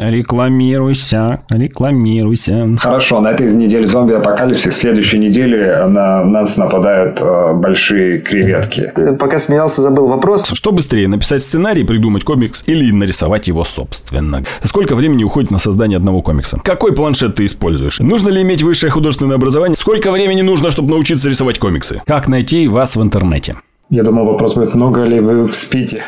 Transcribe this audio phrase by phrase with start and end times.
[0.00, 2.74] Рекламируйся, рекламируйся.
[2.78, 4.74] Хорошо, на этой неделе зомби-апокалипсис.
[4.74, 8.90] В следующей неделе на нас нападают э, большие креветки.
[8.94, 10.48] Ты пока смеялся, забыл вопрос.
[10.54, 14.42] Что быстрее, написать сценарий, придумать комикс или нарисовать его собственно?
[14.64, 16.58] Сколько времени уходит на создание одного комикса?
[16.64, 18.00] Какой планшет ты используешь?
[18.00, 19.76] Нужно ли иметь высшее художественное образование?
[19.76, 22.00] Сколько времени нужно, чтобы научиться рисовать комиксы?
[22.06, 23.56] Как найти вас в интернете?
[23.90, 26.04] Я думал, вопрос будет, много ли вы спите?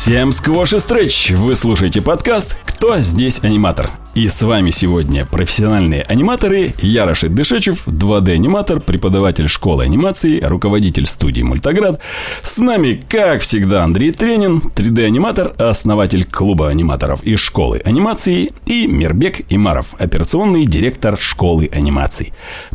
[0.00, 1.32] Всем сквош и стретч!
[1.32, 7.86] Вы слушаете подкаст «Кто здесь аниматор?» И с вами сегодня профессиональные аниматоры я Рашид Дышечев,
[7.86, 12.00] 2D-аниматор, преподаватель школы анимации, руководитель студии «Мультаград».
[12.42, 19.42] С нами, как всегда, Андрей Тренин, 3D-аниматор, основатель клуба аниматоров и школы анимации, и Мирбек
[19.52, 22.32] Имаров, операционный директор школы анимации.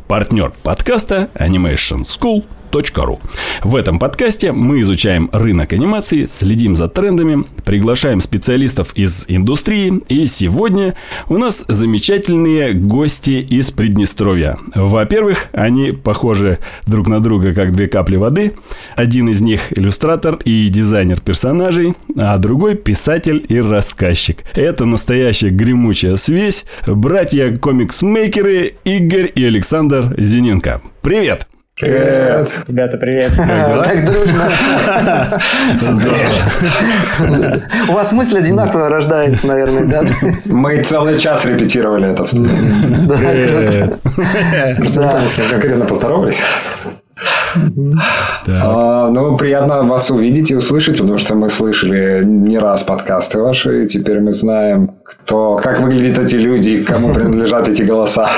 [0.07, 2.45] Партнер подкаста Animation School
[2.95, 3.19] ру.
[3.63, 10.01] В этом подкасте мы изучаем рынок анимации, следим за трендами, приглашаем специалистов из индустрии.
[10.09, 10.95] И сегодня
[11.27, 14.57] у нас замечательные гости из Приднестровья.
[14.73, 18.53] Во-первых, они похожи друг на друга, как две капли воды.
[18.95, 24.43] Один из них иллюстратор и дизайнер персонажей, а другой писатель и рассказчик.
[24.53, 26.65] Это настоящая гремучая связь.
[26.85, 30.81] Братья-комикс-мейкеры Игорь и Александр Зиненко.
[31.01, 31.47] Привет!
[31.77, 32.63] Привет.
[32.67, 33.33] Ребята, привет.
[33.37, 34.49] Так дружно.
[37.89, 40.03] У вас мысль одинаково рождается, наверное, да?
[40.45, 43.99] Мы целый час репетировали это в Да, круто.
[44.77, 46.39] Просто не помню, с кем конкретно поздоровались.
[48.47, 53.85] А, ну, приятно вас увидеть и услышать, потому что мы слышали не раз подкасты ваши,
[53.85, 58.29] и теперь мы знаем, кто, как выглядят эти люди и кому принадлежат эти голоса.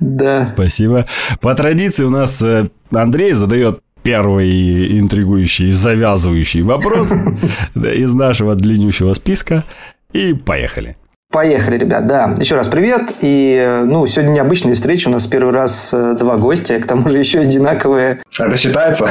[0.00, 0.48] Да.
[0.52, 1.06] Спасибо.
[1.40, 7.12] По традиции у нас э, Андрей задает первый интригующий, завязывающий вопрос
[7.74, 9.64] из нашего длиннющего списка.
[10.12, 10.96] И поехали.
[11.34, 12.32] Поехали, ребят, да.
[12.38, 13.10] Еще раз привет.
[13.20, 15.08] И, ну, сегодня необычная встреча.
[15.08, 18.20] У нас первый раз э, два гостя, к тому же еще одинаковые.
[18.38, 19.10] Это считается?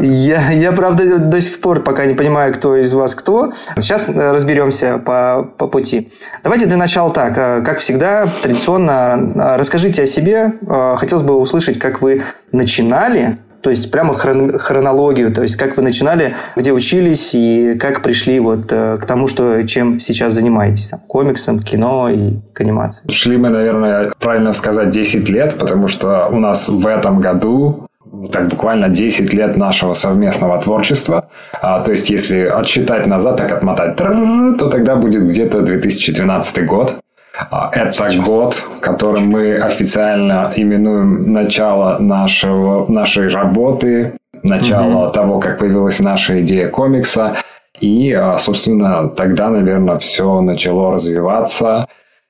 [0.00, 3.52] Я, я, правда, до сих пор пока не понимаю, кто из вас кто.
[3.76, 6.10] Сейчас э, разберемся по, по пути.
[6.42, 7.36] Давайте для начала так.
[7.36, 10.54] Э, как всегда, традиционно, расскажите о себе.
[10.96, 15.82] Хотелось бы услышать, как вы начинали то есть прямо хрон, хронологию, то есть как вы
[15.82, 21.00] начинали, где учились и как пришли вот э, к тому, что чем сейчас занимаетесь, там,
[21.00, 23.10] комиксом, кино и к анимации.
[23.10, 27.88] Шли мы, наверное, правильно сказать, 10 лет, потому что у нас в этом году
[28.32, 31.28] так буквально 10 лет нашего совместного творчества.
[31.52, 36.98] А, то есть, если отсчитать назад, так отмотать, то тогда будет где-то 2012 год.
[37.38, 45.12] А, это год, которым мы официально именуем начало нашего, нашей работы, начало угу.
[45.12, 47.36] того, как появилась наша идея комикса.
[47.80, 51.86] И, а, собственно, тогда, наверное, все начало развиваться.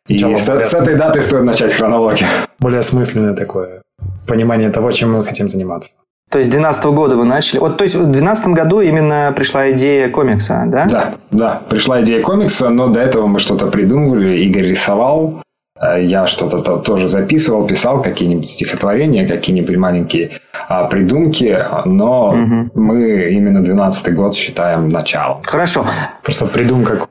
[0.07, 2.29] И с, с этой даты стоит начать хронологию.
[2.59, 3.83] Более осмысленное такое
[4.27, 5.93] понимание того, чем мы хотим заниматься.
[6.31, 7.59] То есть 2012 года вы начали.
[7.59, 10.87] Вот, то есть в 2012 году именно пришла идея комикса, да?
[10.87, 14.39] Да, да, пришла идея комикса, но до этого мы что-то придумывали.
[14.41, 15.43] Игорь рисовал,
[15.81, 20.33] э, я что-то тоже записывал, писал какие-нибудь стихотворения, какие-нибудь маленькие
[20.69, 22.71] а, придумки, но угу.
[22.75, 25.41] мы именно 12 год считаем начало.
[25.45, 25.87] Хорошо.
[26.22, 27.09] Просто придумка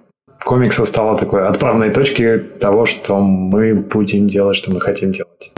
[0.48, 5.54] комикса стала такой отправной точкой того, что мы будем делать, что мы хотим делать.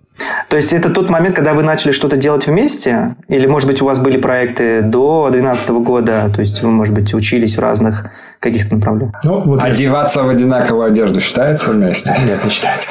[0.47, 3.15] То есть это тот момент, когда вы начали что-то делать вместе?
[3.27, 6.31] Или, может быть, у вас были проекты до 2012 года?
[6.33, 8.05] То есть вы, может быть, учились в разных
[8.39, 9.15] каких-то направлениях?
[9.23, 12.15] Ну, вот Одеваться в одинаковую одежду считается вместе?
[12.25, 12.89] Нет, не считается.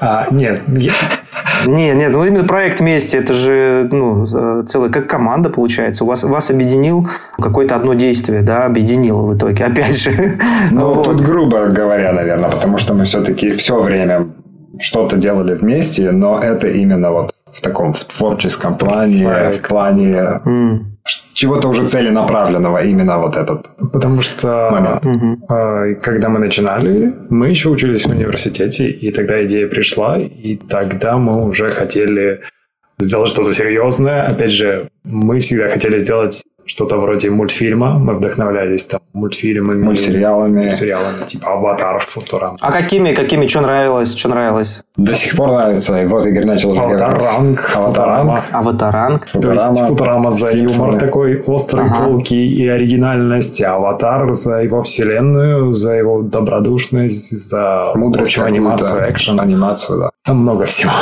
[0.00, 0.62] А, нет.
[1.66, 6.04] Нет, нет, ну именно проект вместе, это же ну, целая как команда получается.
[6.04, 7.08] У вас, вас объединил
[7.38, 10.38] какое-то одно действие, да, объединило в итоге, опять же.
[10.70, 11.04] Ну, вот.
[11.04, 14.28] тут грубо говоря, наверное, потому что мы все-таки все время
[14.80, 19.52] что-то делали вместе, но это именно вот в таком в творческом плане, right.
[19.52, 20.78] в плане mm.
[21.32, 23.66] чего-то уже целенаправленного, именно вот этот.
[23.92, 25.04] Потому что момент.
[25.04, 25.94] Mm-hmm.
[25.96, 31.44] когда мы начинали, мы еще учились в университете, и тогда идея пришла, и тогда мы
[31.44, 32.40] уже хотели
[32.98, 34.26] сделать что-то серьезное.
[34.26, 37.98] Опять же, мы всегда хотели сделать что-то вроде мультфильма.
[37.98, 42.56] Мы вдохновлялись там мультфильмами, мультсериалами, мультсериалами типа Аватар, Футурама.
[42.60, 44.84] А какими, какими, что нравилось, что нравилось?
[44.96, 46.00] До сих пор нравится.
[46.00, 48.40] И вот Игорь начал уже Аватар Аанг, Аватар Аанг.
[48.52, 49.26] Аватар Аанг.
[49.32, 50.84] То есть Футурама за Симпсоны.
[50.84, 52.04] юмор такой острый, Ага.
[52.04, 59.40] колкий и оригинальность, а Аватар за его вселенную, за его добродушность, за Мудрость анимацию, экшен.
[59.40, 60.10] Анимацию, да.
[60.24, 60.92] Там много всего.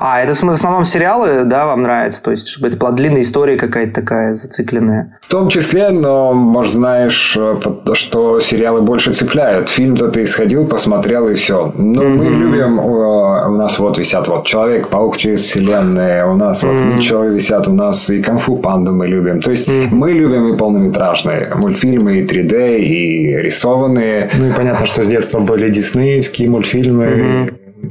[0.00, 2.22] А, это в основном сериалы, да, вам нравятся?
[2.22, 5.11] То есть, чтобы это была длинная история какая-то такая зацикленная.
[5.20, 7.54] В том числе, но, может, знаешь, э,
[7.94, 9.68] что сериалы больше цепляют.
[9.70, 11.72] Фильм-то ты сходил, посмотрел и все.
[11.76, 12.42] Но мы Мгм.
[12.42, 16.96] любим, э, у нас вот висят вот Человек-паук через вселенные, у нас вот Мгм.
[16.96, 19.40] Митчеллы висят, у нас и Конфу Панду мы любим.
[19.40, 19.96] То есть Мгм.
[19.96, 24.30] мы любим и полнометражные мультфильмы, и 3D, и рисованные.
[24.38, 27.06] Ну и понятно, что с детства были диснеевские мультфильмы.
[27.06, 27.50] Мгм.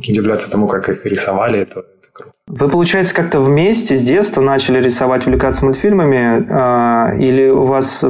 [0.09, 1.83] Удивляться тому, как их рисовали, это
[2.21, 2.35] круто.
[2.47, 6.45] Вы, получается, как-то вместе с детства начали рисовать, увлекаться мультфильмами?
[6.50, 8.03] а, или у вас...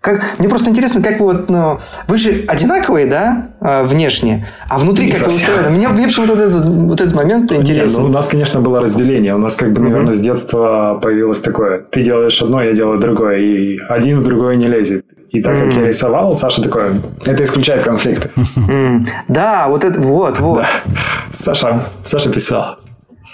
[0.00, 0.22] Как...
[0.38, 1.48] Мне просто интересно, как вы вот...
[1.48, 4.46] Ну, вы же одинаковые, да, а, внешне?
[4.68, 5.48] А внутри Не как вы совсем.
[5.50, 5.76] устроены?
[5.76, 8.02] Мне, мне почему-то вот этот, вот этот момент интересен.
[8.02, 9.34] ну, у нас, конечно, было разделение.
[9.34, 11.80] У нас, как бы, наверное, с детства появилось такое.
[11.80, 13.38] Ты делаешь одно, я делаю другое.
[13.38, 15.04] И один в другое не лезет.
[15.30, 18.30] И так как я рисовал, Саша такой, Это исключает конфликты.
[18.68, 20.64] М, Да, вот это, вот, вот.
[21.32, 22.76] Саша, Саша писал.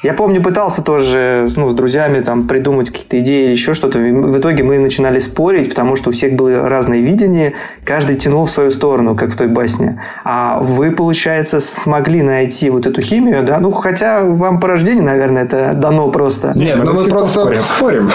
[0.03, 3.99] Я помню, пытался тоже ну, с друзьями там, придумать какие-то идеи или еще что-то.
[3.99, 7.55] В итоге мы начинали спорить, потому что у всех было разное видение,
[7.85, 10.03] каждый тянул в свою сторону, как в той басне.
[10.25, 13.61] А вы, получается, смогли найти вот эту химию, да?
[13.61, 16.53] Ну, хотя вам по рождению, наверное, это дано просто.
[16.57, 17.63] Нет, мы ну мы просто спорим.
[17.63, 18.11] спорим.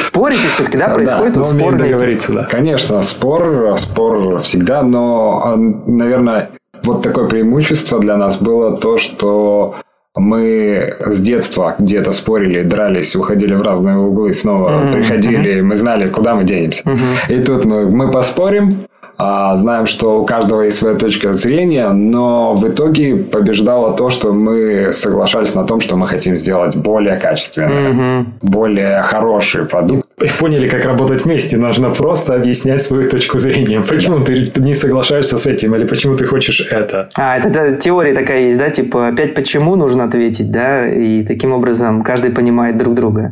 [0.00, 0.88] Спорите все-таки, да?
[0.88, 1.82] Да, Происходит Но вот умеем спор.
[1.82, 2.44] договориться, да.
[2.44, 5.54] Конечно, спор, спор всегда, но,
[5.86, 6.50] наверное,
[6.84, 9.74] вот такое преимущество для нас было то, что
[10.16, 16.08] мы с детства где-то спорили, дрались, уходили в разные углы, снова Мгм, приходили, мы знали,
[16.08, 16.82] куда мы денемся.
[16.84, 16.98] Мгм.
[17.28, 18.86] И тут мы, мы поспорим,
[19.18, 24.32] а, знаем, что у каждого есть своя точка зрения, но в итоге побеждало то, что
[24.32, 28.32] мы соглашались на том, что мы хотим сделать более качественный, Мгм.
[28.42, 30.08] более хороший продукт.
[30.38, 31.56] Поняли, как работать вместе.
[31.56, 33.80] Нужно просто объяснять свою точку зрения.
[33.82, 37.08] Почему ты не соглашаешься с этим, или почему ты хочешь это.
[37.16, 38.68] А, это, это теория такая есть, да?
[38.70, 40.86] Типа, опять почему нужно ответить, да?
[40.88, 43.30] И таким образом каждый понимает друг друга.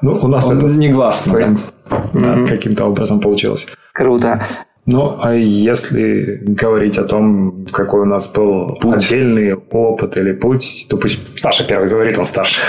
[0.00, 1.60] Ну, у нас Он это негласно, своим
[1.90, 2.48] да, Мгм.
[2.48, 3.68] каким-то образом получилось.
[3.92, 4.42] Круто.
[4.86, 10.96] Ну, а если говорить о том, какой у нас был отдельный опыт или путь, то
[10.96, 12.60] пусть Саша первый говорит, он старше.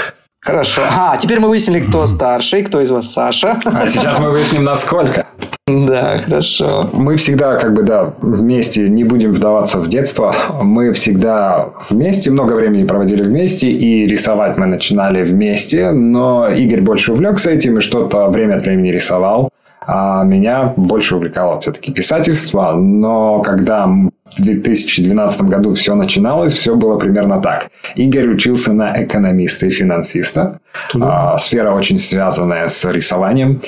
[0.45, 0.83] Хорошо.
[0.95, 3.57] А, теперь мы выяснили, кто старший, кто из вас Саша.
[3.65, 5.25] А сейчас мы выясним, насколько.
[5.65, 6.88] Да, хорошо.
[6.94, 12.53] Мы всегда, как бы, да, вместе, не будем вдаваться в детство, мы всегда вместе, много
[12.53, 18.27] времени проводили вместе, и рисовать мы начинали вместе, но Игорь больше увлекся этим и что-то
[18.27, 19.50] время от времени рисовал,
[19.88, 26.98] а меня больше увлекало все-таки писательство, но когда в 2012 году все начиналось, все было
[26.98, 27.70] примерно так.
[27.96, 30.60] Игорь учился на экономиста и финансиста,
[31.00, 33.62] а, сфера очень связанная с рисованием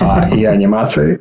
[0.00, 1.18] а, и анимацией.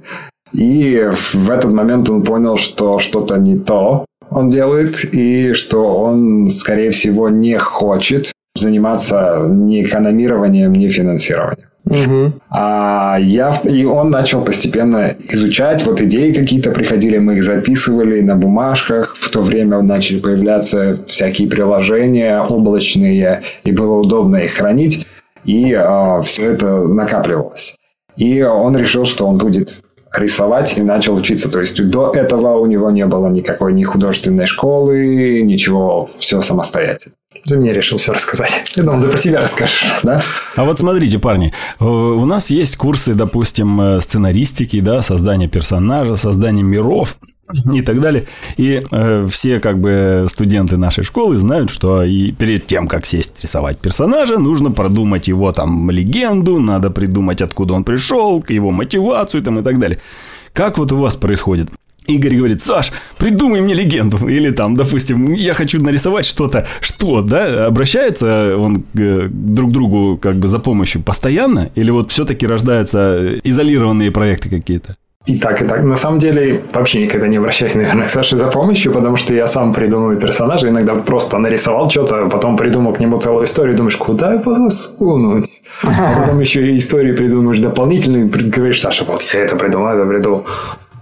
[0.53, 6.49] И в этот момент он понял, что что-то не то он делает, и что он,
[6.49, 11.67] скорее всего, не хочет заниматься ни экономированием, ни финансированием.
[11.85, 12.41] Мгм.
[12.49, 18.35] А я, и он начал постепенно изучать, вот идеи какие-то приходили, мы их записывали на
[18.35, 25.05] бумажках, в то время начали появляться всякие приложения облачные, и было удобно их хранить,
[25.43, 25.79] и
[26.23, 27.75] все это накапливалось.
[28.15, 31.51] И он решил, что он будет рисовать и начал учиться.
[31.51, 37.15] То есть до этого у него не было никакой ни художественной школы, ничего, все самостоятельно.
[37.47, 38.71] Ты мне решил все рассказать.
[38.75, 39.85] Я думал, ты про себя расскажешь.
[40.01, 40.23] Да?
[40.55, 46.15] А вот смотрите, парни, э, у нас есть курсы, допустим, э, сценаристики, да, создания персонажа,
[46.15, 47.17] создания миров
[47.71, 48.25] и так далее.
[48.57, 53.43] И э, все как бы студенты нашей школы знают, что и перед тем, как сесть
[53.43, 59.59] рисовать персонажа, нужно продумать его там легенду, надо придумать, откуда он пришел, его мотивацию там
[59.59, 59.99] и так далее.
[60.51, 61.69] Как вот у вас происходит?
[62.07, 64.27] Игорь говорит, Саш, придумай мне легенду.
[64.27, 66.65] Или там, допустим, я хочу нарисовать что-то.
[66.81, 67.65] Что, да?
[67.65, 71.71] Обращается он к друг другу как бы за помощью постоянно?
[71.75, 74.95] Или вот все-таки рождаются изолированные проекты какие-то?
[75.25, 75.83] И так, и так.
[75.83, 79.47] На самом деле, вообще никогда не обращаюсь, наверное, к Саше за помощью, потому что я
[79.47, 84.33] сам придумываю персонажа, иногда просто нарисовал что-то, потом придумал к нему целую историю, думаешь, куда
[84.33, 85.49] его засунуть?
[85.81, 90.45] А потом еще и истории придумаешь дополнительные, говоришь, Саша, вот я это придумал, это придумал.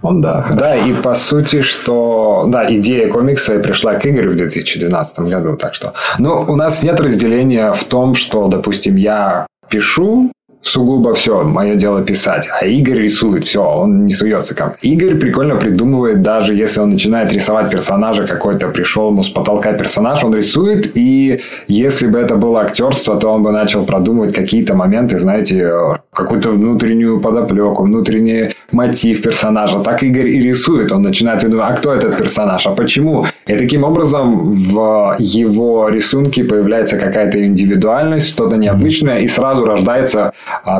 [0.04, 0.58] Он, да, хорошо.
[0.60, 2.44] Да, и по сути, что...
[2.48, 5.94] Да, идея комикса пришла к Игорю в 2012 году, так что...
[6.18, 10.30] Ну, у нас нет разделения в том, что, допустим, я пишу
[10.64, 12.48] сугубо все, мое дело писать.
[12.60, 14.76] А Игорь рисует, все, он не суется мне.
[14.82, 20.24] Игорь прикольно придумывает, даже если он начинает рисовать персонажа какой-то, пришел ему с потолка персонаж,
[20.24, 25.18] он рисует, и если бы это было актерство, то он бы начал продумывать какие-то моменты,
[25.18, 25.70] знаете,
[26.12, 29.78] какую-то внутреннюю подоплеку, внутренний мотив персонажа.
[29.80, 30.92] Так Игорь и рисует.
[30.92, 33.26] Он начинает придумывать, а кто этот персонаж, а почему?
[33.46, 40.32] И таким образом в его рисунке появляется какая-то индивидуальность, что-то необычное, и сразу рождается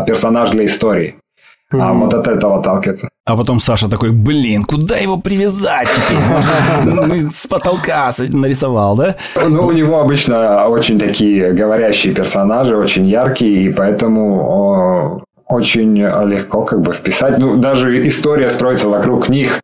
[0.06, 1.16] персонаж для истории.
[1.72, 3.08] А вот от этого отталкивается.
[3.26, 6.20] А потом Саша такой, блин, куда его привязать теперь?
[6.84, 9.16] Ну, с потолка нарисовал, да?
[9.34, 16.82] Ну, у него обычно очень такие говорящие персонажи, очень яркие, и поэтому очень легко как
[16.82, 17.38] бы вписать.
[17.38, 19.60] Ну, даже история строится вокруг них.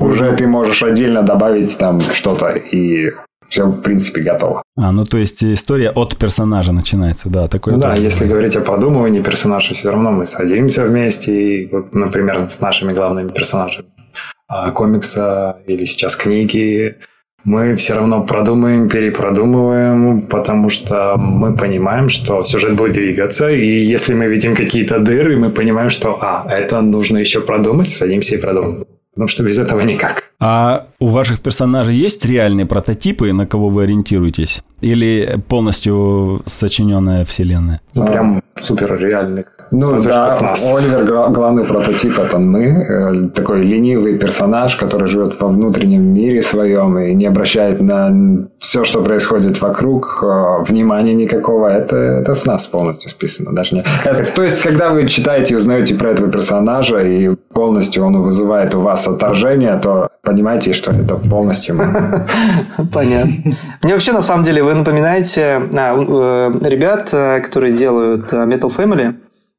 [0.00, 3.12] Уже ты можешь отдельно добавить там что-то и
[3.48, 4.62] все, в принципе, готово.
[4.76, 7.74] А, ну то есть история от персонажа начинается, да, такое.
[7.74, 12.48] Ну, да, если говорить о продумывании персонажа, все равно мы садимся вместе, и вот, например,
[12.48, 13.88] с нашими главными персонажами
[14.48, 16.96] а, комикса или сейчас книги,
[17.44, 24.14] мы все равно продумаем, перепродумываем, потому что мы понимаем, что сюжет будет двигаться, и если
[24.14, 28.86] мы видим какие-то дыры, мы понимаем, что, а, это нужно еще продумать, садимся и продумываем.
[29.14, 30.24] Потому что без этого никак.
[30.40, 34.62] А у ваших персонажей есть реальные прототипы, на кого вы ориентируетесь?
[34.80, 37.80] Или полностью сочиненная вселенная?
[37.94, 39.46] Ну, прям супер реальных.
[39.72, 45.48] Ну Разве да, Оливер главный прототип это мы, э, такой ленивый персонаж, который живет во
[45.48, 51.68] внутреннем мире своем и не обращает на все, что происходит вокруг, э, внимания никакого.
[51.68, 53.52] Это, это с нас полностью списано.
[53.52, 53.82] Даже не...
[54.34, 58.80] То есть, когда вы читаете и узнаете про этого персонажа, и полностью он вызывает у
[58.80, 61.76] вас отторжение, то понимаете, что это полностью
[62.92, 63.52] Понятно.
[63.82, 67.10] Мне вообще, на самом деле, вы напоминаете а, э, ребят,
[67.44, 69.14] которые делают Metal Family,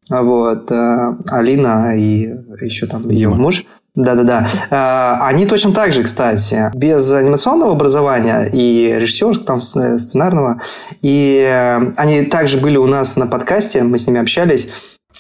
[0.09, 2.29] вот, э, Алина и
[2.61, 3.65] еще там ее муж.
[3.95, 4.47] Да-да-да.
[4.69, 10.61] Э, они точно так же, кстати, без анимационного образования и режиссерского, там, сценарного.
[11.01, 14.69] И э, они также были у нас на подкасте, мы с ними общались.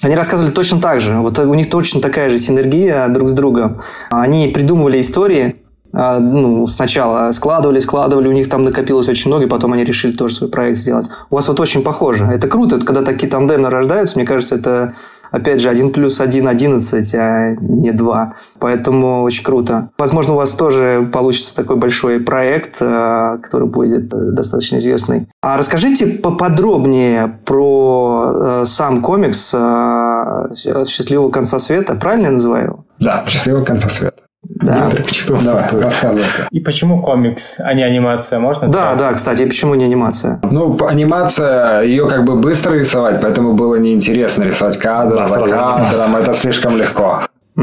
[0.01, 1.15] Они рассказывали точно так же.
[1.15, 3.81] Вот у них точно такая же синергия друг с другом.
[4.09, 5.55] Они придумывали истории,
[5.93, 10.35] ну, сначала складывали, складывали, у них там накопилось очень много, и потом они решили тоже
[10.35, 11.09] свой проект сделать.
[11.29, 12.25] У вас вот очень похоже.
[12.25, 14.93] Это круто, когда такие тандемы рождаются, мне кажется, это
[15.35, 18.33] опять же, 1 плюс 1– 11, а не 2.
[18.59, 19.89] Поэтому очень круто.
[19.97, 25.27] Возможно, у вас тоже получится такой большой проект, а, который будет э, достаточно известный.
[25.41, 31.95] А расскажите поподробнее про э, сам комикс э, «Счастливого конца света».
[31.95, 32.85] Правильно я называю его?
[32.99, 34.24] Да, «Счастливого конца света».
[34.49, 34.89] Да.
[34.89, 36.23] Виктор, давай, рассказывай.
[36.51, 38.97] И почему комикс, а не анимация, можно Да, сказать?
[38.99, 40.39] да, кстати, и почему не анимация?
[40.43, 46.15] Ну, анимация, ее как бы быстро рисовать, поэтому было неинтересно рисовать кадр да, за кадром,
[46.15, 47.21] это слишком легко.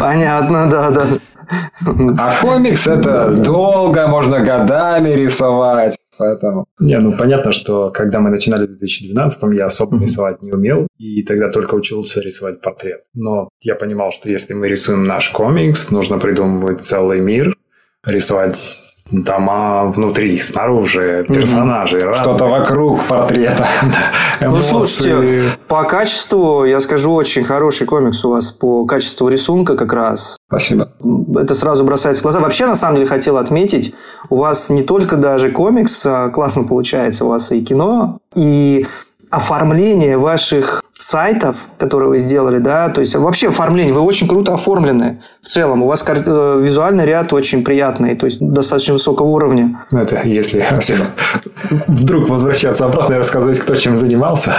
[0.00, 1.04] Понятно, да, да.
[2.18, 5.96] А комикс это долго, можно годами рисовать.
[6.18, 6.66] Поэтому...
[6.80, 10.02] Не, ну понятно, что когда мы начинали в 2012 я особо mm-hmm.
[10.02, 13.04] рисовать не умел, и тогда только учился рисовать портрет.
[13.14, 17.54] Но я понимал, что если мы рисуем наш комикс, нужно придумывать целый мир,
[18.04, 18.56] рисовать
[19.10, 21.98] дома внутри, снаружи, персонажи.
[21.98, 22.14] Mm-hmm.
[22.14, 23.66] Что-то вокруг портрета.
[24.40, 29.92] ну, слушайте, по качеству, я скажу, очень хороший комикс у вас по качеству рисунка как
[29.92, 30.36] раз.
[30.48, 30.92] Спасибо.
[31.36, 32.40] Это сразу бросается в глаза.
[32.40, 33.94] Вообще, на самом деле, хотел отметить,
[34.30, 38.86] у вас не только даже комикс а, классно получается, у вас и кино, и
[39.30, 45.22] оформление ваших сайтов, которые вы сделали, да, то есть вообще оформление, вы очень круто оформлены
[45.40, 49.78] в целом, у вас э, визуальный ряд очень приятный, то есть достаточно высокого уровня.
[49.90, 50.66] Ну, это если
[51.86, 54.54] вдруг возвращаться обратно и рассказывать, кто чем занимался,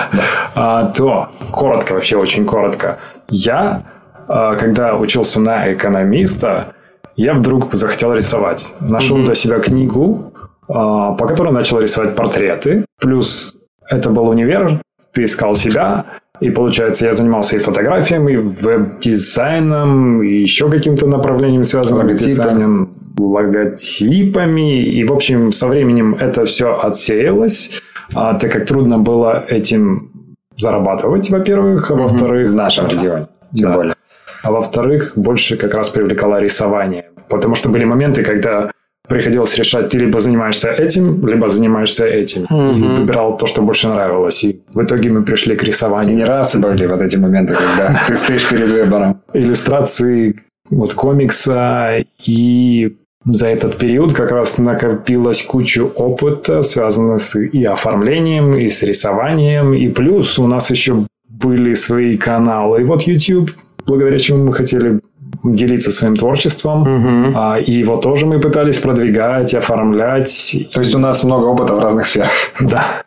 [0.56, 3.00] а, то коротко, вообще очень коротко.
[3.30, 3.84] Я,
[4.28, 6.74] а, когда учился на экономиста,
[7.16, 8.74] я вдруг захотел рисовать.
[8.80, 10.34] Нашел для себя книгу,
[10.70, 12.86] а, по которой начал рисовать портреты.
[13.00, 13.58] Плюс
[13.90, 14.82] это был универ,
[15.12, 16.06] ты искал себя,
[16.40, 22.94] и получается, я занимался и фотографией, и веб-дизайном, и еще каким-то направлением, связанным с дизайном,
[23.18, 24.84] логотипами.
[24.84, 27.82] И, в общем, со временем это все отсеялось,
[28.14, 30.12] а, так как трудно было этим
[30.58, 32.52] зарабатывать, во-первых, а во-вторых...
[32.52, 33.76] В нашем регионе, тем да.
[33.76, 33.96] более.
[34.42, 37.10] А во-вторых, больше как раз привлекало рисование.
[37.30, 38.72] Потому что были моменты, когда
[39.10, 42.44] приходилось решать, ты либо занимаешься этим, либо занимаешься этим.
[42.44, 42.78] Mm-hmm.
[42.78, 44.44] И выбирал то, что больше нравилось.
[44.44, 46.14] И в итоге мы пришли к рисованию.
[46.14, 49.22] И не раз были вот эти моменты, когда ты стоишь перед выбором.
[49.34, 50.40] Иллюстрации
[50.70, 58.56] вот комикса и за этот период как раз накопилось кучу опыта, связанного с и оформлением,
[58.56, 59.74] и с рисованием.
[59.74, 62.82] И плюс у нас еще были свои каналы.
[62.82, 63.52] И вот YouTube,
[63.86, 65.00] благодаря чему мы хотели
[65.44, 66.82] делиться своим творчеством.
[66.82, 67.34] Мгм.
[67.36, 70.56] А, и его тоже мы пытались продвигать, оформлять.
[70.74, 72.32] То есть у нас много опыта в разных сферах.
[72.60, 73.04] Да.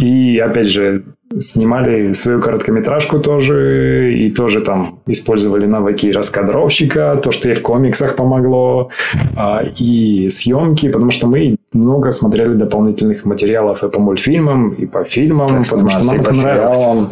[0.00, 1.02] И опять же,
[1.38, 8.16] снимали свою короткометражку тоже, и тоже там использовали навыки раскадровщика, то, что и в комиксах
[8.16, 8.90] помогло,
[9.36, 15.04] а, и съемки, потому что мы много смотрели дополнительных материалов и по мультфильмам, и по
[15.04, 17.08] фильмам, потому что нам это нравилось.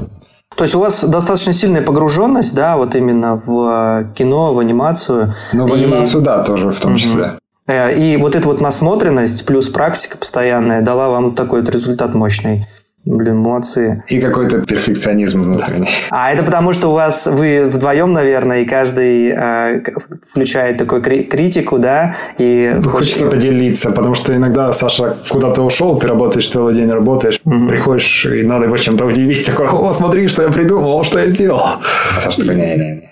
[0.58, 5.32] То есть у вас достаточно сильная погруженность, да, вот именно в э, кино, в анимацию.
[5.52, 6.98] Ну, в И- анимацию, да, тоже в том Мгм.
[6.98, 7.38] числе.
[7.68, 12.66] Э, И вот эта вот насмотренность плюс практика постоянная дала вам такой вот результат мощный.
[13.04, 14.04] Блин, молодцы.
[14.08, 15.88] И какой-то перфекционизм внутренний.
[16.10, 19.82] А это потому, что у вас вы вдвоем, наверное, и каждый э,
[20.30, 25.98] включает такой кри- критику, да, и Ну, Хочется поделиться, потому что иногда Саша куда-то ушел,
[25.98, 29.46] ты работаешь целый день, работаешь, приходишь, и надо его чем-то удивить.
[29.46, 31.60] Такой, о, смотри, что я придумал, что я сделал.
[31.64, 33.07] А Саша такой, не-не-не.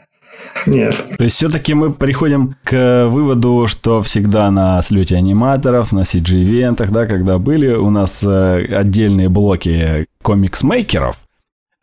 [0.67, 1.05] Нет.
[1.17, 7.07] То есть все-таки мы приходим к выводу, что всегда на слете аниматоров, на CG-ивентах, да,
[7.07, 11.26] когда были у нас э, отдельные блоки комикс-мейкеров,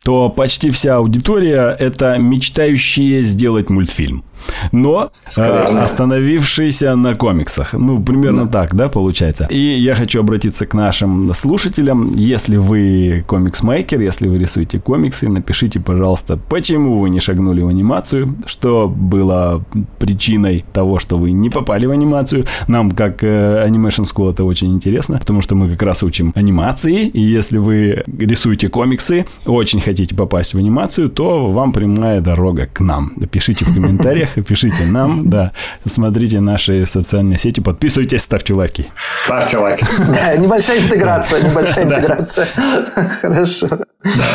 [0.04, 4.22] то почти вся аудитория это мечтающие сделать мультфильм,
[4.70, 7.72] но э, Скорее остановившиеся на комиксах.
[7.72, 9.46] Ну, примерно так, да, получается.
[9.50, 12.12] И я хочу обратиться к нашим слушателям.
[12.14, 18.34] Если вы комикс-мейкер, если вы рисуете комиксы, напишите, пожалуйста, почему вы не шагнули в анимацию,
[18.44, 19.64] что было
[19.98, 22.44] причиной того, что вы не попали в анимацию.
[22.68, 27.06] Нам, как э, Animation School, это очень интересно, потому что мы как раз учим анимации,
[27.06, 32.80] и если вы рисуете комиксы, очень хотите попасть в анимацию, то вам прямая дорога к
[32.80, 33.12] нам.
[33.30, 35.52] Пишите в комментариях, пишите нам, да,
[35.86, 38.86] смотрите наши социальные сети, подписывайтесь, ставьте лайки.
[39.24, 39.80] Ставьте лайк.
[39.98, 42.48] Да, небольшая интеграция, небольшая интеграция.
[43.20, 43.68] Хорошо.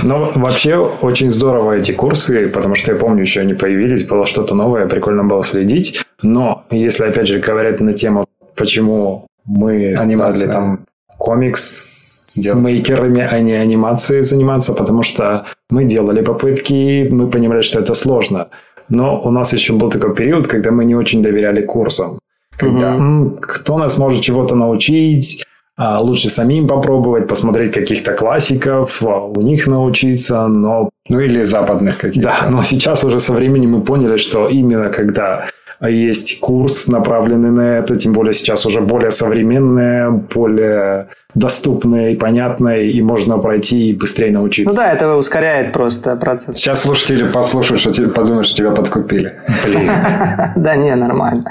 [0.04, 4.56] Но вообще очень здорово эти курсы, потому что я помню, еще они появились, было что-то
[4.56, 6.04] новое, прикольно было следить.
[6.22, 8.26] Но если опять же говорить на тему,
[8.56, 10.52] почему мы стали Анимация.
[10.52, 10.86] там
[11.20, 11.62] комикс
[12.34, 17.94] с мейкерами, а не анимацией заниматься, потому что мы делали попытки, мы понимали, что это
[17.94, 18.48] сложно.
[18.90, 22.20] Но у нас еще был такой период, когда мы не очень доверяли курсам.
[22.58, 25.46] Когда «М, кто нас может чего-то научить,
[25.78, 31.98] а, лучше самим попробовать, посмотреть каких-то классиков, а, у них научиться, но Ну, или западных
[31.98, 32.30] каких-то.
[32.30, 35.46] да, но сейчас уже со временем мы поняли, что именно когда
[35.88, 42.82] есть курс, направленный на это, тем более сейчас уже более современное, более доступное и понятное,
[42.82, 44.74] и можно пройти и быстрее научиться.
[44.74, 46.58] Ну да, это ускоряет просто процесс.
[46.58, 49.40] Сейчас слушатели послушают, что тебе, подумают, что тебя подкупили.
[49.64, 49.90] Блин.
[50.56, 51.44] Да, не, нормально.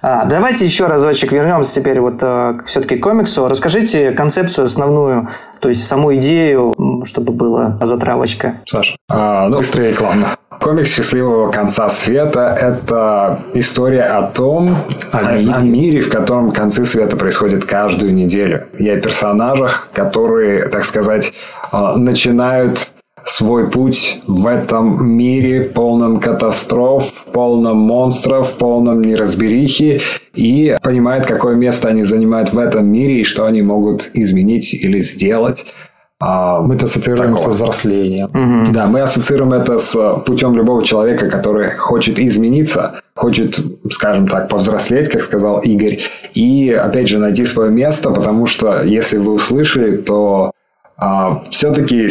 [0.00, 2.22] А, давайте еще разочек вернемся теперь вот
[2.64, 3.48] все-таки к комиксу.
[3.48, 5.28] Расскажите концепцию основную,
[5.60, 8.60] то есть саму идею, чтобы была затравочка.
[8.64, 8.96] Саша.
[9.10, 10.36] А, ну, быстрее рекламно.
[10.60, 15.52] Комикс «Счастливого конца света»– это история о том, О о, мире.
[15.52, 18.66] о мире, в котором концы света происходят каждую неделю.
[18.78, 21.32] И о персонажах, которые, так сказать,
[21.70, 22.90] а, начинают
[23.24, 30.00] свой путь в этом мире полном катастроф, полном монстров, полном неразберихи
[30.32, 35.00] и понимают, какое место они занимают в этом мире и что они могут изменить или
[35.00, 35.66] сделать.
[36.18, 37.52] А, Мы это ассоциируем Такого.
[37.52, 38.72] со взрослением.
[38.72, 43.58] да, мы ассоциируем это с э, путем любого человека, который хочет измениться, хочет,
[43.90, 46.00] скажем так, повзрослеть, как сказал Игорь,
[46.32, 50.52] и, опять же, найти свое место, потому что, если вы услышали, то
[51.50, 52.08] все-таки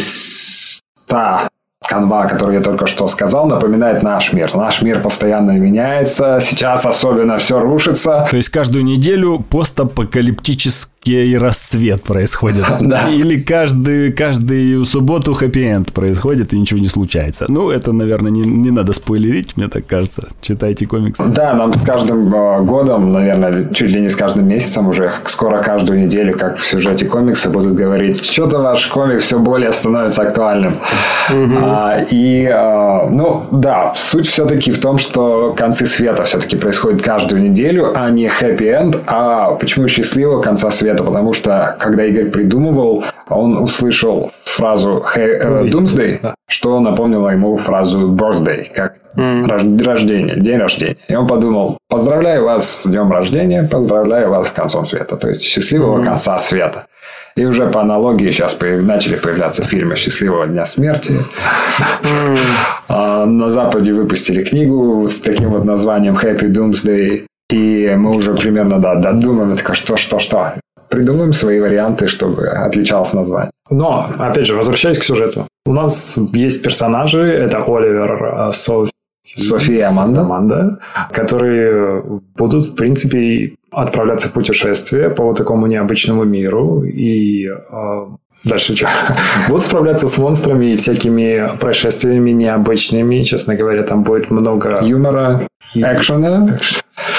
[1.08, 1.48] та
[1.86, 4.54] канва, которую я только что сказал, напоминает наш мир.
[4.54, 8.26] Наш мир постоянно меняется, сейчас особенно все рушится.
[8.30, 12.64] То есть каждую неделю постапокалиптический расцвет происходит.
[12.86, 13.08] Да.
[13.08, 17.46] Или каждую, каждую субботу хэппи-энд происходит и ничего не случается.
[17.48, 20.28] Ну, это, наверное, не, не надо спойлерить, мне так кажется.
[20.40, 21.24] Читайте комиксы.
[21.24, 25.62] Да, нам с каждым э, годом, наверное, чуть ли не с каждым месяцем уже, скоро
[25.62, 30.76] каждую неделю, как в сюжете комикса, будут говорить, что-то ваш комикс все более становится актуальным.
[31.78, 37.42] А, и, э, ну, да, суть все-таки в том, что концы света все-таки происходят каждую
[37.42, 39.02] неделю, а не хэппи-энд.
[39.06, 41.04] А почему счастливого конца света?
[41.04, 46.34] Потому что, когда Игорь придумывал, он услышал фразу «Хэ- э, Doomsday, да.
[46.48, 50.96] что напомнило ему фразу birthday, как рож- рождение, день рождения.
[51.08, 55.16] И он подумал, поздравляю вас с днем рождения, поздравляю вас с концом света.
[55.16, 56.85] То есть счастливого конца света.
[57.36, 61.18] И уже по аналогии сейчас начали появляться фильмы «Счастливого дня смерти».
[62.88, 67.26] А, На Западе выпустили книгу с таким вот названием «Happy Doomsday».
[67.50, 70.54] И мы уже примерно, да, додумаем, так что, что, что.
[70.88, 73.50] Придумаем свои варианты, чтобы отличалось название.
[73.70, 75.46] Но, опять же, возвращаясь к сюжету.
[75.66, 78.92] У нас есть персонажи, это Оливер, Софи,
[79.34, 80.20] София и Аманда.
[80.20, 80.78] Аманда,
[81.12, 82.02] которые
[82.36, 88.06] будут, в принципе, отправляться в путешествие по вот такому необычному миру и э,
[88.44, 88.88] Дальше что?
[89.48, 93.22] Будут справляться с монстрами и всякими происшествиями необычными.
[93.22, 96.58] Честно говоря, там будет много Юмора, экшена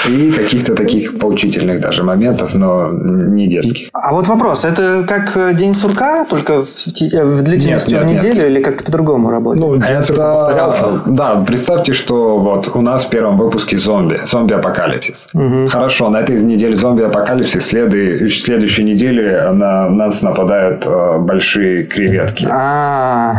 [0.08, 3.88] и каких-то таких поучительных даже моментов, но не детских.
[3.92, 8.04] А вот вопрос, это как э, День сурка, только в, те- э, в длительностью Нет,
[8.04, 9.60] в нет, неделю или как-то по-другому работает?
[9.60, 10.86] Ну, День сурка Это, повторялся.
[11.06, 15.28] да, представьте, что вот у нас в первом выпуске зомби, зомби-апокалипсис.
[15.68, 22.48] Хорошо, на этой неделе зомби-апокалипсис, следы- следующей неделе на нас нападают э, большие креветки.
[22.50, 23.34] А,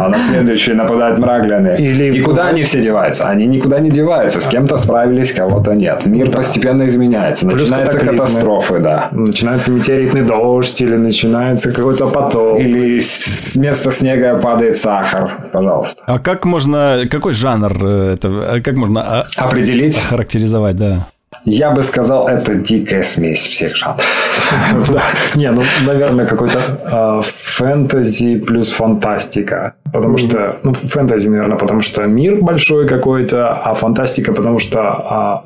[0.00, 1.76] А на следующей нападают мрагляны.
[1.78, 3.28] Или- И куда они все деваются?
[3.28, 4.40] Они никуда не деваются.
[4.40, 6.06] С кем-то справились, кого-то нет.
[6.06, 7.46] Мир постепенно изменяется.
[7.46, 9.08] Плюс Начинаются катастрофы, да.
[9.12, 12.58] Начинается метеоритный дождь или начинается какой-то потоп.
[12.58, 15.48] Или с- вместо снега падает сахар.
[15.52, 16.02] Пожалуйста.
[16.06, 19.98] А как можно, какой жанр э, это, а как можно а, Определить?
[19.98, 21.06] характеризовать, да?
[21.48, 24.04] Я бы сказал, это дикая смесь всех жанров.
[24.92, 25.02] Да.
[25.34, 29.74] Не, ну, наверное, какой-то а, фэнтези плюс фантастика.
[29.92, 35.44] Потому что, ну, фэнтези, наверное, потому что мир большой какой-то, а фантастика, потому что а,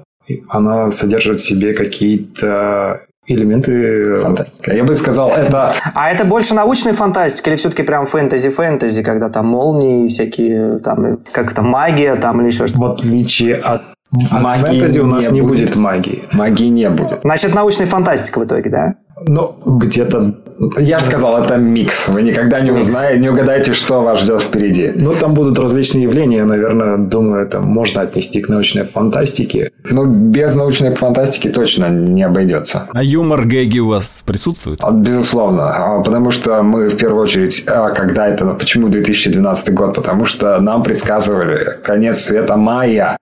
[0.49, 4.21] она содержит в себе какие-то элементы...
[4.21, 4.73] Фантастика.
[4.73, 9.47] Я бы сказал, это а это больше научная фантастика или все-таки прям фэнтези-фэнтези, когда там
[9.47, 12.81] молнии всякие, там, э, как то магия там или еще что-то?
[12.81, 13.83] В отличие от,
[14.31, 15.69] от Магии фэнтези у нас не не будет.
[15.71, 15.77] будет.
[15.77, 16.29] магии.
[16.33, 17.21] магии не будет.
[17.23, 18.95] Значит, научная фантастика в итоге, да?
[19.27, 20.35] Но где-то...
[20.79, 22.09] Я же сказал, это микс.
[22.09, 24.93] Вы никогда не узнаете, не угадаете, что вас ждет впереди.
[24.97, 29.71] Ну, там будут различные явления, наверное, думаю, это можно отнести к научной фантастике.
[29.85, 32.89] Ну, без научной фантастики точно не обойдется.
[32.93, 34.81] А юмор, гэги у вас присутствуют?
[34.83, 39.73] А, Безусловно, А, потому что мы в первую очередь, а, когда это, ну, почему 2012
[39.75, 39.95] год?
[39.95, 43.17] Потому что нам предсказывали конец света майя.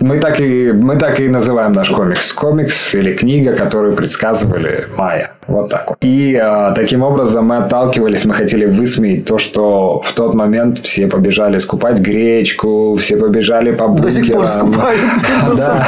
[0.00, 2.32] Мы так и, мы так и называем наш комикс.
[2.32, 5.32] Комикс или книга, которую предсказывали майя.
[5.46, 5.98] Вот так вот.
[6.00, 11.06] И а, таким образом мы отталкивались, мы хотели высмеять то, что в тот момент все
[11.06, 14.72] побежали скупать гречку, все побежали по До сих пор бункерам.
[14.72, 15.00] скупают.
[15.56, 15.86] Да,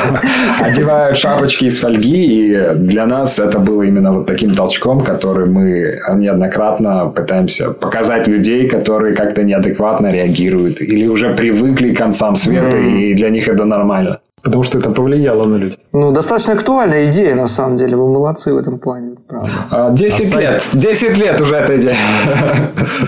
[0.61, 5.99] одевают шапочки из фольги, и для нас это было именно вот таким толчком, который мы
[6.15, 13.15] неоднократно пытаемся показать людей, которые как-то неадекватно реагируют или уже привыкли к концам света, и
[13.15, 14.21] для них это нормально.
[14.47, 15.77] Потому что это повлияло на людей.
[15.93, 17.97] Ну, достаточно актуальная идея, на самом деле.
[17.97, 19.51] Вы молодцы в этом плане, правда.
[19.71, 21.97] А, 10 А лет, 10 лет уже эта идея.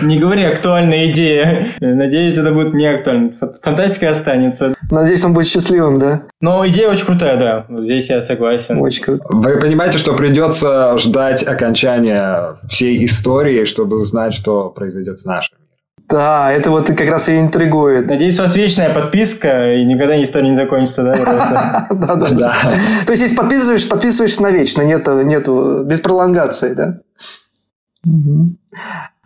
[0.03, 1.69] Не говори актуальная идея.
[1.81, 3.31] Надеюсь, это будет не актуально.
[3.41, 4.75] Фа- Фантастика останется.
[4.91, 6.23] Надеюсь, он будет счастливым, да?
[6.41, 7.67] Но идея очень крутая, да.
[7.83, 8.81] Здесь я согласен.
[8.81, 9.25] Очень круто.
[9.31, 15.57] Вы понимаете, что придется ждать окончания всей истории, чтобы узнать, что произойдет с нашим.
[16.09, 18.07] Да, это вот как раз и интригует.
[18.07, 21.87] Надеюсь, у вас вечная подписка, и никогда история не закончится, да?
[21.91, 22.57] Да, да, да.
[23.07, 26.99] То есть, если подписываешься, подписываешься навечно, нету, нету без пролонгации, да?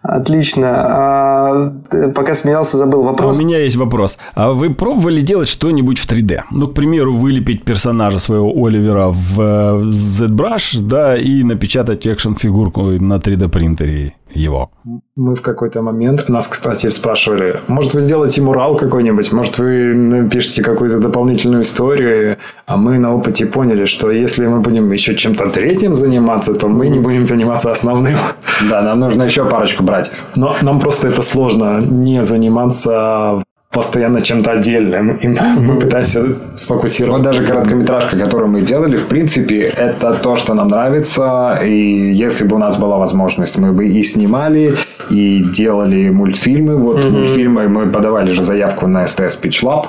[0.02, 0.68] Отлично.
[0.74, 3.38] А, т- пока смеялся, забыл А у вопрос.
[3.38, 4.16] меня есть вопрос.
[4.34, 6.40] А вы пробовали делать что-нибудь в 3D?
[6.50, 13.18] Ну, к примеру, вылепить персонажа своего Оливера в э, ZBrush, да, и напечатать экшн-фигурку на
[13.18, 14.70] 3D принтере его.
[15.16, 20.62] Мы в какой-то момент, нас, кстати, спрашивали, может, вы сделаете мурал какой-нибудь, может, вы напишите
[20.62, 25.96] какую-то дополнительную историю, а мы на опыте поняли, что если мы будем еще чем-то третьим
[25.96, 28.18] заниматься, то мы не будем заниматься основным.
[28.68, 30.14] Да, нам нужно еще парочку братьев.
[30.36, 33.42] Но нам просто это сложно, не заниматься
[33.72, 35.16] постоянно чем-то отдельным.
[35.16, 37.32] И мы пытаемся Вот сфокусироваться.
[37.32, 41.58] даже короткометражка, которую мы делали, в принципе, это то, что нам нравится.
[41.64, 44.76] И если бы у нас была возможность, мы бы и снимали,
[45.10, 46.76] и делали мультфильмы.
[46.76, 49.86] Вот мультфильмы мы подавали же заявку на СТС Pitch Lab.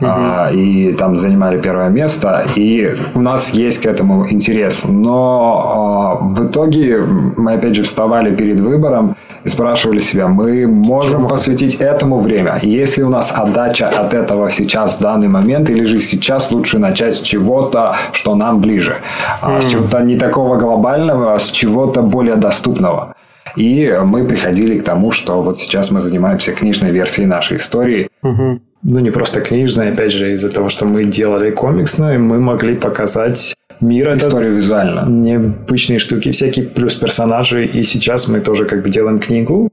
[0.00, 4.84] А, и там занимали первое место, и у нас есть к этому интерес.
[4.84, 11.28] Но а, в итоге мы опять же вставали перед выбором и спрашивали себя, мы можем
[11.28, 12.58] посвятить этому время.
[12.62, 17.14] Если у нас отдача от этого сейчас в данный момент, или же сейчас лучше начать
[17.14, 18.96] с чего-то, что нам ближе,
[19.40, 23.14] а, с чего-то не такого глобального, а с чего-то более доступного.
[23.56, 28.08] И мы приходили к тому, что вот сейчас мы занимаемся книжной версией нашей истории.
[28.22, 28.60] Мгм.
[28.84, 33.54] Ну не просто книжная, опять же, из-за того, что мы делали комиксную, мы могли показать
[33.80, 35.08] мир этот, Историю визуально.
[35.08, 39.70] необычные штуки всякие, плюс персонажи, и сейчас мы тоже как бы делаем книгу,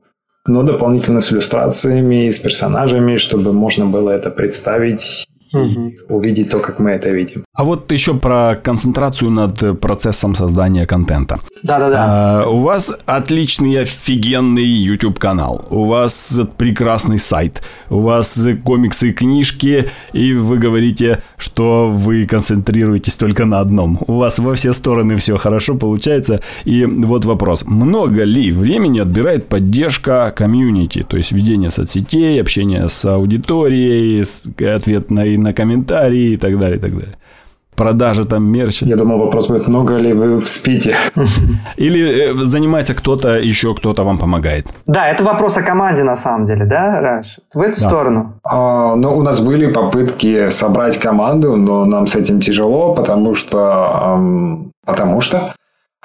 [0.47, 6.79] но дополнительно с иллюстрациями, с персонажами, чтобы можно было это представить и увидеть то, как
[6.79, 7.43] мы это видим.
[7.53, 11.39] А вот еще про концентрацию над процессом создания контента.
[11.63, 12.43] Да-да-да.
[12.43, 19.89] А, у вас отличный, офигенный YouTube-канал, у вас прекрасный сайт, у вас комиксы и книжки,
[20.13, 23.99] и вы говорите, что вы концентрируетесь только на одном.
[24.07, 26.41] У вас во все стороны все хорошо получается.
[26.65, 27.63] И вот вопрос.
[27.65, 31.05] Много ли времени отбирает поддержка комьюнити?
[31.07, 34.23] То есть ведение соцсетей, общение с аудиторией,
[34.73, 37.15] ответ на, на комментарии и так далее, и так далее
[37.82, 38.86] продажа там мерча.
[38.86, 40.95] Я думал, вопрос будет, много ли вы спите?
[41.77, 44.67] Или э, занимается кто-то, еще кто-то вам помогает?
[44.86, 47.39] Да, это вопрос о команде на самом деле, да, Раш?
[47.54, 47.88] В эту да.
[47.88, 48.34] сторону?
[48.43, 53.58] А, ну, у нас были попытки собрать команду, но нам с этим тяжело, потому что...
[54.15, 55.56] Эм, потому что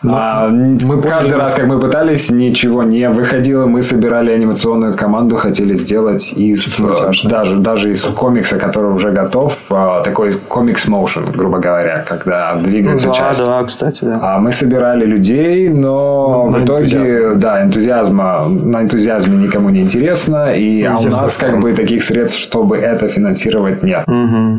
[0.02, 3.64] Ну, а, мы каждый поняли, раз, как мы пытались, ничего не выходило.
[3.64, 6.78] Мы собирали анимационную команду, хотели сделать из
[7.24, 13.08] даже даже из комикса, который уже готов, а, такой комикс motion, грубо говоря, когда двигаются
[13.08, 13.46] да, части.
[13.46, 14.18] да, кстати, да.
[14.22, 17.38] А мы собирали людей, но Ну, в итоге, энтузиазм.
[17.38, 22.04] да, энтузиазма, на энтузиазме никому не интересно, и Ну, а у нас как бы таких
[22.04, 24.04] средств, чтобы это финансировать, нет.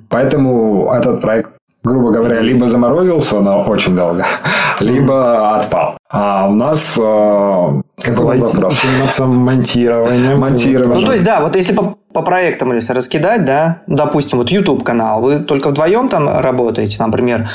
[0.09, 1.51] Поэтому этот проект,
[1.83, 4.25] грубо говоря, либо заморозился, но очень долго,
[4.79, 5.97] либо отпал.
[6.09, 8.81] А у нас э, какой вопрос?
[8.81, 10.39] заниматься монтированием.
[10.39, 11.01] Монтированием.
[11.01, 15.21] Ну, то есть, да, вот если по, по проектам, если раскидать, да, допустим, вот YouTube-канал,
[15.21, 17.49] вы только вдвоем там работаете, например,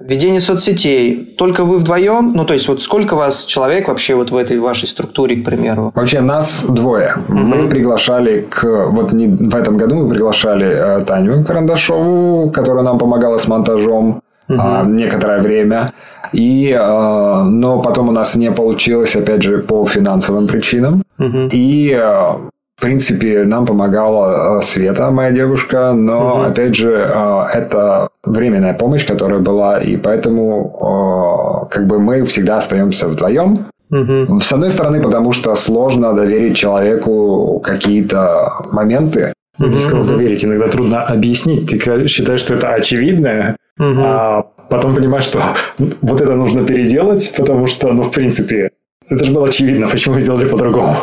[0.00, 4.36] ведение соцсетей, только вы вдвоем, ну, то есть, вот сколько вас человек вообще вот в
[4.36, 5.92] этой вашей структуре, к примеру?
[5.94, 7.16] Вообще нас двое.
[7.28, 8.86] Мы приглашали к...
[8.90, 14.22] Вот не, в этом году мы приглашали э, Таню Карандашову, которая нам помогала с монтажом
[14.48, 15.92] а, некоторое время.
[16.32, 21.02] И, э, но потом у нас не получилось, опять же, по финансовым причинам.
[21.18, 21.48] Мгм.
[21.52, 29.06] И, э, в принципе, нам помогала Света, моя девушка, но, опять же, это временная помощь,
[29.06, 33.66] которая была, и поэтому э, как бы мы всегда остаемся вдвоем.
[33.90, 34.40] Мгм.
[34.40, 39.32] С одной стороны, потому что сложно доверить человеку какие-то моменты.
[39.58, 41.68] Я бы не сказал доверить, иногда трудно объяснить.
[41.68, 44.00] Ты считаешь, что это очевидное, Мгм.
[44.04, 45.40] а потом понимаешь, что
[45.78, 48.70] вот это нужно переделать, потому что, ну, в принципе,
[49.08, 50.96] это же было очевидно, почему вы сделали по-другому.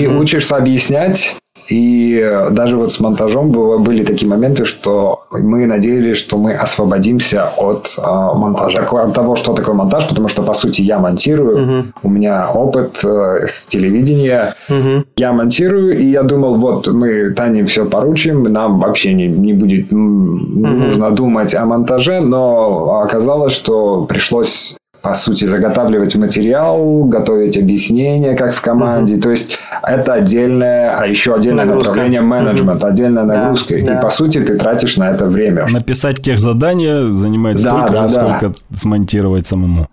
[0.00, 1.36] И учишься объяснять.
[1.68, 6.54] И э, даже вот с монтажом было, были такие моменты, что мы надеялись, что мы
[6.54, 8.78] освободимся от э, монтажа.
[8.78, 11.58] Такое- от того, что такое монтаж, потому что, по сути, я монтирую.
[11.58, 11.94] Мгм.
[12.02, 14.54] У меня опыт э, с телевидения.
[14.68, 15.04] Мгм.
[15.16, 19.92] Я монтирую, и я думал, вот мы Тане все поручим, нам вообще не, не будет
[19.92, 28.36] м, нужно думать о монтаже, но оказалось, что пришлось по сути, заготавливать материал, готовить объяснения,
[28.36, 29.16] как в команде.
[29.16, 31.90] То есть, это отдельное, а еще отдельное Нагрузка.
[31.92, 33.74] направление менеджмента, отдельная Да, нагрузка.
[33.84, 33.98] да.
[33.98, 35.66] И, по сути, ты тратишь на это время.
[35.70, 38.20] Написать тех задания занимает Да, столько да, же, да.
[38.38, 39.86] сколько смонтировать самому.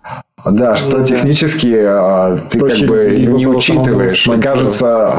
[0.44, 1.04] Да, что Ну да.
[1.04, 4.26] технически э, ты Проще как бы не самому учитываешь.
[4.26, 5.14] И кажется,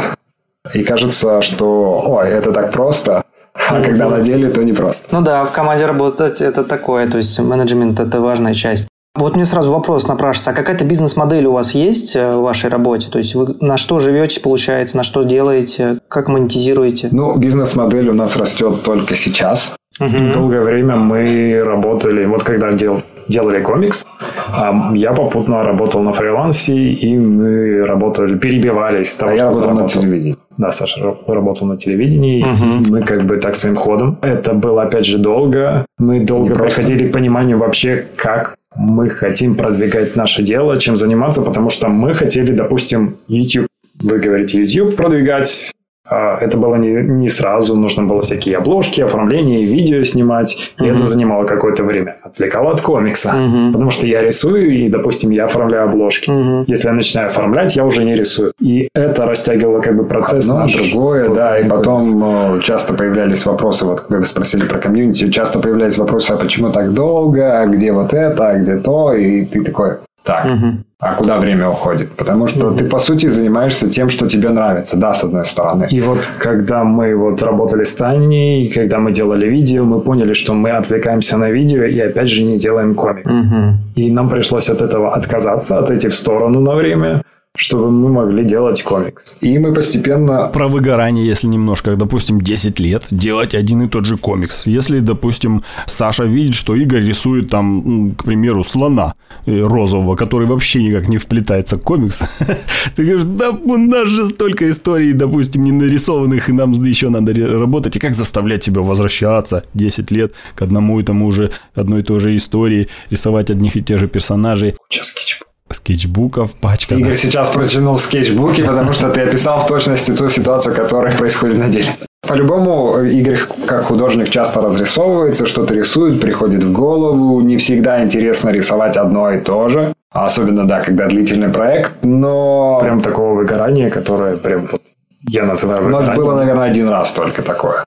[0.73, 3.23] и кажется, что ой, это так просто,
[3.53, 5.03] а когда на деле, то не просто.
[5.11, 8.87] Ну да, в команде работать это такое, то есть менеджмент это важная часть.
[9.15, 13.09] Вот мне сразу вопрос напрашивается, а какая-то бизнес-модель у вас есть э, в вашей работе?
[13.11, 17.09] То есть вы на что живете, получается, на что делаете, как монетизируете?
[17.11, 19.75] Ну, бизнес-модель у нас растет только сейчас.
[19.99, 20.31] Мгм.
[20.31, 24.07] Долгое время мы работали, вот когда дел, делали комикс,
[24.47, 29.67] а, я попутно работал на фрилансе, и мы работали, перебивались с того, А я что
[29.67, 30.37] работал на телевидении.
[30.57, 34.17] Да, Саша раб- работал на телевидении, и мы как бы так своим ходом.
[34.21, 35.85] Это было, опять же, долго.
[35.99, 36.81] Мы долго Непросто.
[36.81, 42.13] приходили к пониманию вообще, как мы хотим продвигать наше дело, чем заниматься, потому что мы
[42.13, 45.71] хотели, допустим, YouTube, вы говорите, YouTube продвигать,
[46.15, 51.45] это было не, не сразу, нужно было всякие обложки, оформление, видео снимать, и это занимало
[51.45, 52.17] какое-то время.
[52.23, 53.73] Отвлекало от комикса, Мгм.
[53.73, 56.29] потому что я рисую, и, допустим, я оформляю обложки.
[56.29, 56.65] Мгм.
[56.67, 58.51] Если я начинаю оформлять, я уже не рисую.
[58.59, 63.45] И это растягивало как бы процесс Одно, наш другое, да, и потом э, часто появлялись
[63.45, 67.91] вопросы, вот вы спросили про комьюнити, часто появлялись вопросы, а почему так долго, а где
[67.93, 69.91] вот это, а где то, и ты такой,
[70.23, 70.85] так, Мгм.
[71.01, 72.11] А куда время уходит?
[72.11, 75.87] Потому что ты, по сути, занимаешься тем, что тебе нравится, да, с одной стороны.
[75.89, 80.53] И вот когда мы вот работали с Таней, когда мы делали видео, мы поняли, что
[80.53, 83.31] мы отвлекаемся на видео и опять же не делаем комикс.
[83.33, 83.79] Мгм.
[83.95, 87.23] И нам пришлось от этого отказаться, отойти в сторону на время,
[87.57, 89.37] чтобы мы могли делать комикс.
[89.41, 90.47] И мы постепенно...
[90.47, 94.67] Про выгорание, если немножко, допустим, 10 лет делать один и тот же комикс.
[94.67, 100.81] Если, допустим, Саша видит, что Игорь рисует там, к примеру, слона э, розового, который вообще
[100.81, 102.19] никак не вплетается в комикс.
[102.95, 107.33] Ты говоришь, да у нас же столько историй, допустим, не нарисованных, и нам еще надо
[107.59, 107.95] работать.
[107.97, 112.19] И как заставлять себя возвращаться 10 лет к одному и тому же, одной и той
[112.19, 114.73] же истории, рисовать одних и тех же персонажей.
[114.89, 115.40] Куча скетчбуков
[115.73, 116.95] скетчбуков пачка.
[116.95, 121.67] Игорь сейчас протянул скетчбуки, потому что ты описал в точности ту ситуацию, которая происходит на
[121.67, 121.95] деле.
[122.27, 127.41] По-любому, Игорь как художник часто разрисовывается, что-то рисует, приходит в голову.
[127.41, 129.93] Не всегда интересно рисовать одно и то же.
[130.11, 132.79] Особенно, да, когда длительный проект, но...
[132.81, 134.81] Прям такого выгорания, которое прям вот
[135.27, 136.07] я называю выгоранием.
[136.07, 137.85] У нас было, наверное, один раз только такое.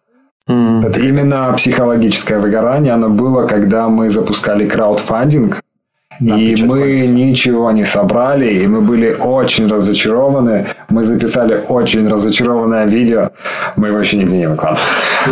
[0.49, 0.87] Mm.
[0.87, 2.93] Это именно психологическое выгорание.
[2.93, 5.61] Оно было, когда мы запускали краудфандинг
[6.21, 10.69] и мы ничего не собрали, и мы были очень разочарованы.
[10.89, 13.31] Мы записали очень разочарованное видео.
[13.77, 14.85] Мы его еще нигде не выкладывали.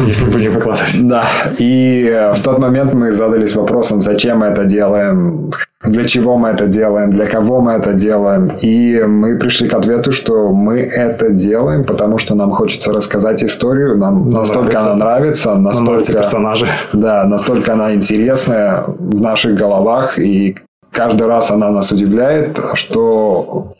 [0.06, 1.08] Если будем выкладывать.
[1.08, 1.24] Да.
[1.58, 5.50] И э, в тот момент мы задались вопросом, зачем мы это делаем,
[5.84, 8.56] для чего мы это делаем, для кого мы это делаем.
[8.62, 13.98] И мы пришли к ответу, что мы это делаем, потому что нам хочется рассказать историю,
[13.98, 15.52] нам, нам настолько нравится.
[15.52, 16.12] она нравится, настолько...
[16.12, 16.66] персонажи.
[16.92, 20.56] Да, настолько она интересная в наших головах, и
[20.92, 23.74] каждый раз она нас удивляет, что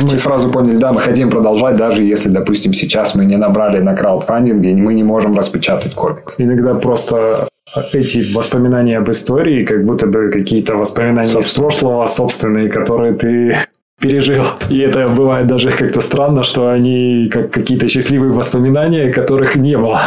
[0.00, 3.94] мы сразу поняли, да, мы хотим продолжать, даже если, допустим, сейчас мы не набрали на
[3.94, 6.36] краудфандинге, мы не можем распечатать комикс.
[6.38, 7.48] Иногда просто
[7.92, 13.56] эти воспоминания об истории, как будто бы какие-то воспоминания из прошлого собственные, которые ты
[13.98, 14.44] пережил.
[14.70, 20.00] И это бывает даже как-то странно, что они как какие-то счастливые воспоминания, которых не было.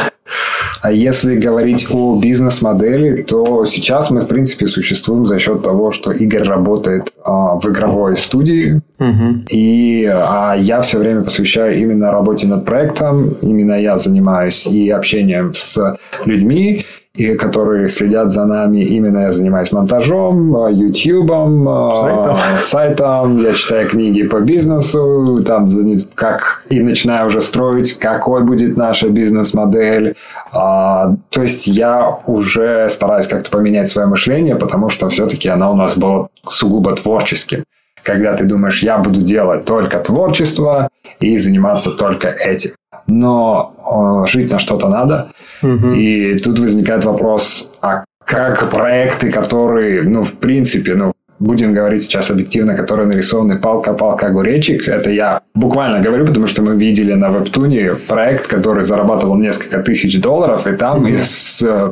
[0.81, 6.11] А если говорить о бизнес-модели, то сейчас мы, в принципе, существуем за счет того, что
[6.11, 9.43] Игорь работает а, в игровой студии, угу.
[9.49, 15.53] и а я все время посвящаю именно работе над проектом, именно я занимаюсь и общением
[15.53, 18.79] с людьми, и которые следят за нами.
[18.79, 22.35] Именно я занимаюсь монтажом, ютубом, сайтом.
[22.59, 23.43] сайтом.
[23.43, 25.67] Я читаю книги по бизнесу, там
[26.15, 30.15] как и начинаю уже строить, какой будет наша бизнес-модель.
[30.53, 35.75] А, то есть я уже стараюсь как-то поменять свое мышление, потому что все-таки оно у
[35.75, 37.63] нас было сугубо творческим
[38.03, 42.71] когда ты думаешь, я буду делать только творчество и заниматься только этим
[43.07, 45.31] но э, жить на что-то надо.
[45.61, 45.91] Угу.
[45.91, 52.31] И тут возникает вопрос, а как проекты, которые, ну, в принципе, ну, будем говорить сейчас
[52.31, 57.95] объективно, которые нарисованы палка-палка огуречек, это я буквально говорю, потому что мы видели на Вебтуне
[58.07, 61.09] проект, который зарабатывал несколько тысяч долларов, и там mm-hmm.
[61.09, 61.91] из э,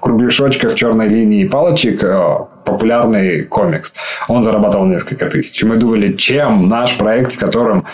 [0.00, 2.38] кругляшочков черной линии палочек э,
[2.68, 3.94] популярный комикс.
[4.28, 5.62] Он зарабатывал несколько тысяч.
[5.62, 7.84] И мы думали, чем наш проект, в котором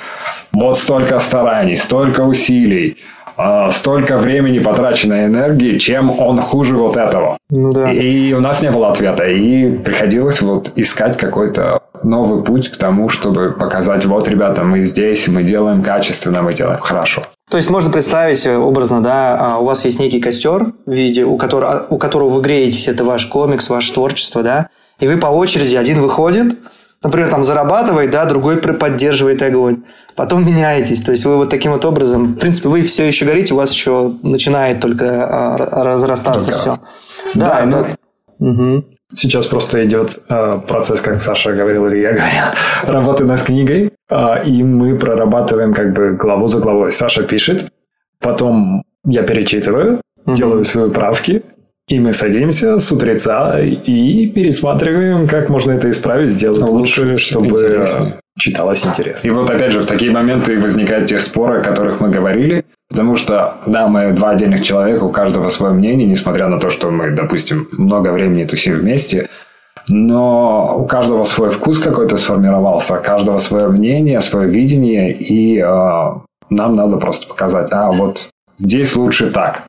[0.52, 2.98] вот столько стараний, столько усилий,
[3.36, 7.36] а, столько времени потраченной энергии, чем он хуже вот этого.
[7.50, 7.90] Ну, да.
[7.90, 9.24] И у нас не было ответа.
[9.24, 15.26] И приходилось вот искать какой-то новый путь к тому, чтобы показать, вот, ребята, мы здесь,
[15.28, 17.22] мы делаем качественно, мы делаем хорошо.
[17.54, 21.36] То есть можно представить образно, да, а, у вас есть некий костер в виде, у
[21.36, 25.76] которого, у которого вы греетесь, это ваш комикс, ваше творчество, да, и вы по очереди,
[25.76, 26.58] один выходит,
[27.00, 29.84] например, там зарабатывает, да, другой поддерживает огонь.
[30.16, 31.00] Потом меняетесь.
[31.02, 33.70] То есть вы вот таким вот образом, в принципе, вы все еще горите, у вас
[33.70, 36.70] еще начинает только а, разрастаться только все.
[36.70, 36.80] Раз.
[37.36, 37.96] Да, да это...
[38.40, 38.84] ну, угу.
[39.12, 42.42] Сейчас просто идет э, процесс, как Саша говорил или я говорил,
[42.86, 46.90] работы над книгой, э, и мы прорабатываем как бы главу за главой.
[46.90, 47.66] Саша пишет,
[48.20, 50.34] потом я перечитываю, угу.
[50.34, 51.42] делаю свои правки,
[51.86, 57.48] и мы садимся с утреца и пересматриваем, как можно это исправить, сделать лучше, лучше чтобы
[57.48, 58.20] интереснее.
[58.38, 59.28] читалось интересно.
[59.28, 63.16] И вот опять же в такие моменты возникают те споры, о которых мы говорили, потому
[63.16, 67.10] что, да, мы два отдельных человека, у каждого свое мнение, несмотря на то, что мы,
[67.10, 69.28] допустим, много времени тусим вместе,
[69.88, 75.64] но у каждого свой вкус какой-то сформировался, у каждого свое мнение, свое видение, и э,
[76.50, 79.62] нам надо просто показать, а вот здесь лучше так.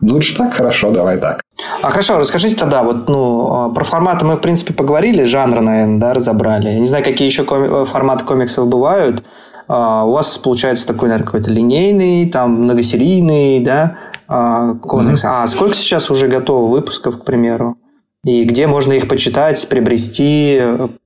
[0.00, 1.40] Лучше так, хорошо, давай так.
[1.82, 6.14] А хорошо, расскажите тогда, вот, ну, про форматы мы, в принципе, поговорили, жанры, наверное, да,
[6.14, 6.74] разобрали.
[6.74, 9.24] Не знаю, какие еще коми- э, форматы комиксов бывают.
[9.68, 13.98] А, у вас получается такой, наверное, какой-то линейный, там, многосерийный, да,
[14.28, 15.24] а, комикс.
[15.24, 15.42] Mm-hmm.
[15.42, 17.76] А сколько сейчас уже готово выпусков, к примеру?
[18.24, 20.60] И где можно их почитать, приобрести,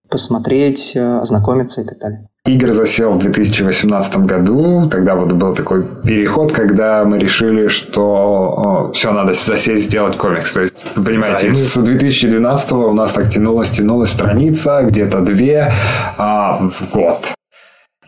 [0.09, 2.31] посмотреть, ознакомиться и так далее?
[2.47, 4.89] Игорь засел в 2018 году.
[4.91, 10.55] Тогда вот был такой переход, когда мы решили, что о, все, надо засесть, сделать комикс.
[10.55, 15.71] То есть, вы понимаете, да, с 2012 у нас так тянулась, тянулась страница, где-то две
[16.17, 17.27] а, в год.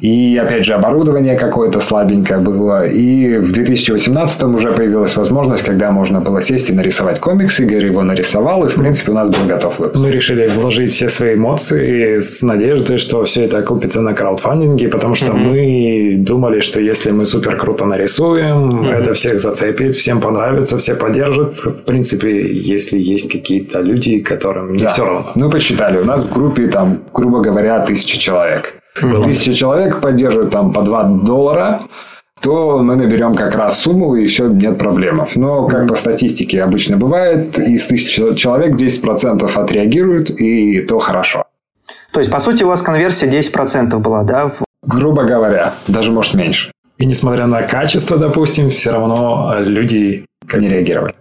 [0.02, 2.88] И, опять же, оборудование какое-то слабенькое было.
[2.88, 7.60] И в 2018 уже появилась возможность, когда можно было сесть и нарисовать комикс.
[7.60, 10.02] Игорь его нарисовал, и, в принципе, у нас был готов выпуск.
[10.02, 15.14] Мы решили вложить все свои эмоции с надеждой, что все это окупится на краудфандинге, потому
[15.14, 16.16] что mm-hmm.
[16.16, 18.92] мы думали, что если мы супер круто нарисуем, mm-hmm.
[18.92, 21.54] это всех зацепит, всем понравится, все поддержат.
[21.54, 24.88] В принципе, если есть какие-то люди, которым не да.
[24.88, 25.30] все равно.
[25.36, 28.81] Мы посчитали, у нас в группе там, грубо говоря, тысяча человек.
[29.00, 29.24] Было.
[29.24, 31.82] Тысяча человек поддерживают там по 2 доллара,
[32.40, 35.26] то мы наберем как раз сумму, и все, нет проблем.
[35.36, 41.44] Но, как по статистике обычно бывает, из тысячи человек 10% отреагируют, и то хорошо.
[42.12, 44.52] То есть, по сути, у вас конверсия 10% была, да?
[44.82, 46.72] Грубо говоря, даже может меньше.
[46.98, 51.14] И несмотря на качество, допустим, все равно люди не реагировали.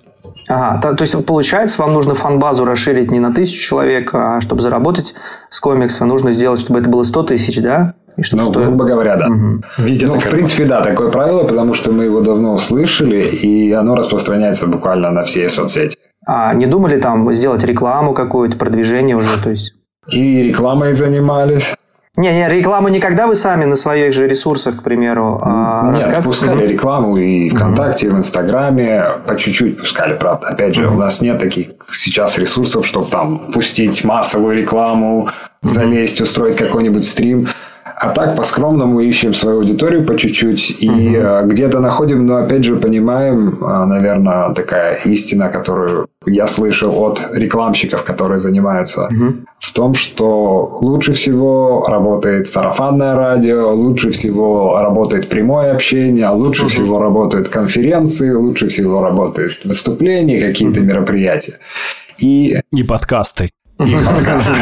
[0.47, 4.61] Ага, то, то есть получается, вам нужно фан-базу расширить не на тысячу человек, а чтобы
[4.61, 5.13] заработать
[5.49, 7.93] с комикса, нужно сделать, чтобы это было 100 тысяч, да?
[8.17, 8.67] И чтобы ну, стоило...
[8.67, 9.27] грубо говоря, да.
[9.27, 9.63] Угу.
[9.79, 13.95] Везде ну, в принципе, да, такое правило, потому что мы его давно услышали, и оно
[13.95, 15.97] распространяется буквально на все соцсети.
[16.27, 19.73] А не думали там сделать рекламу какую-то, продвижение уже, то есть?
[20.09, 21.75] И рекламой занимались.
[22.17, 26.67] Не, не, рекламу никогда вы сами на своих же ресурсах, к примеру, а, Нет, пускали
[26.67, 30.49] рекламу и ВКонтакте, и в Инстаграме, по чуть-чуть пускали, правда.
[30.49, 35.29] Опять же, у нас нет таких сейчас ресурсов, чтобы там пустить массовую рекламу,
[35.63, 37.47] залезть, устроить какой-нибудь стрим.
[38.01, 41.47] А так по-скромному ищем свою аудиторию по чуть-чуть и угу.
[41.51, 48.03] где-то находим, но опять же понимаем, а, наверное, такая истина, которую я слышал от рекламщиков,
[48.03, 49.33] которые занимаются, угу.
[49.59, 56.69] в том, что лучше всего работает сарафанное радио, лучше всего работает прямое общение, лучше угу.
[56.69, 60.87] всего работают конференции, лучше всего работают выступления, какие-то угу.
[60.87, 61.59] мероприятия.
[62.17, 62.57] И...
[62.71, 63.51] И подкасты.
[63.79, 64.59] И подкасты.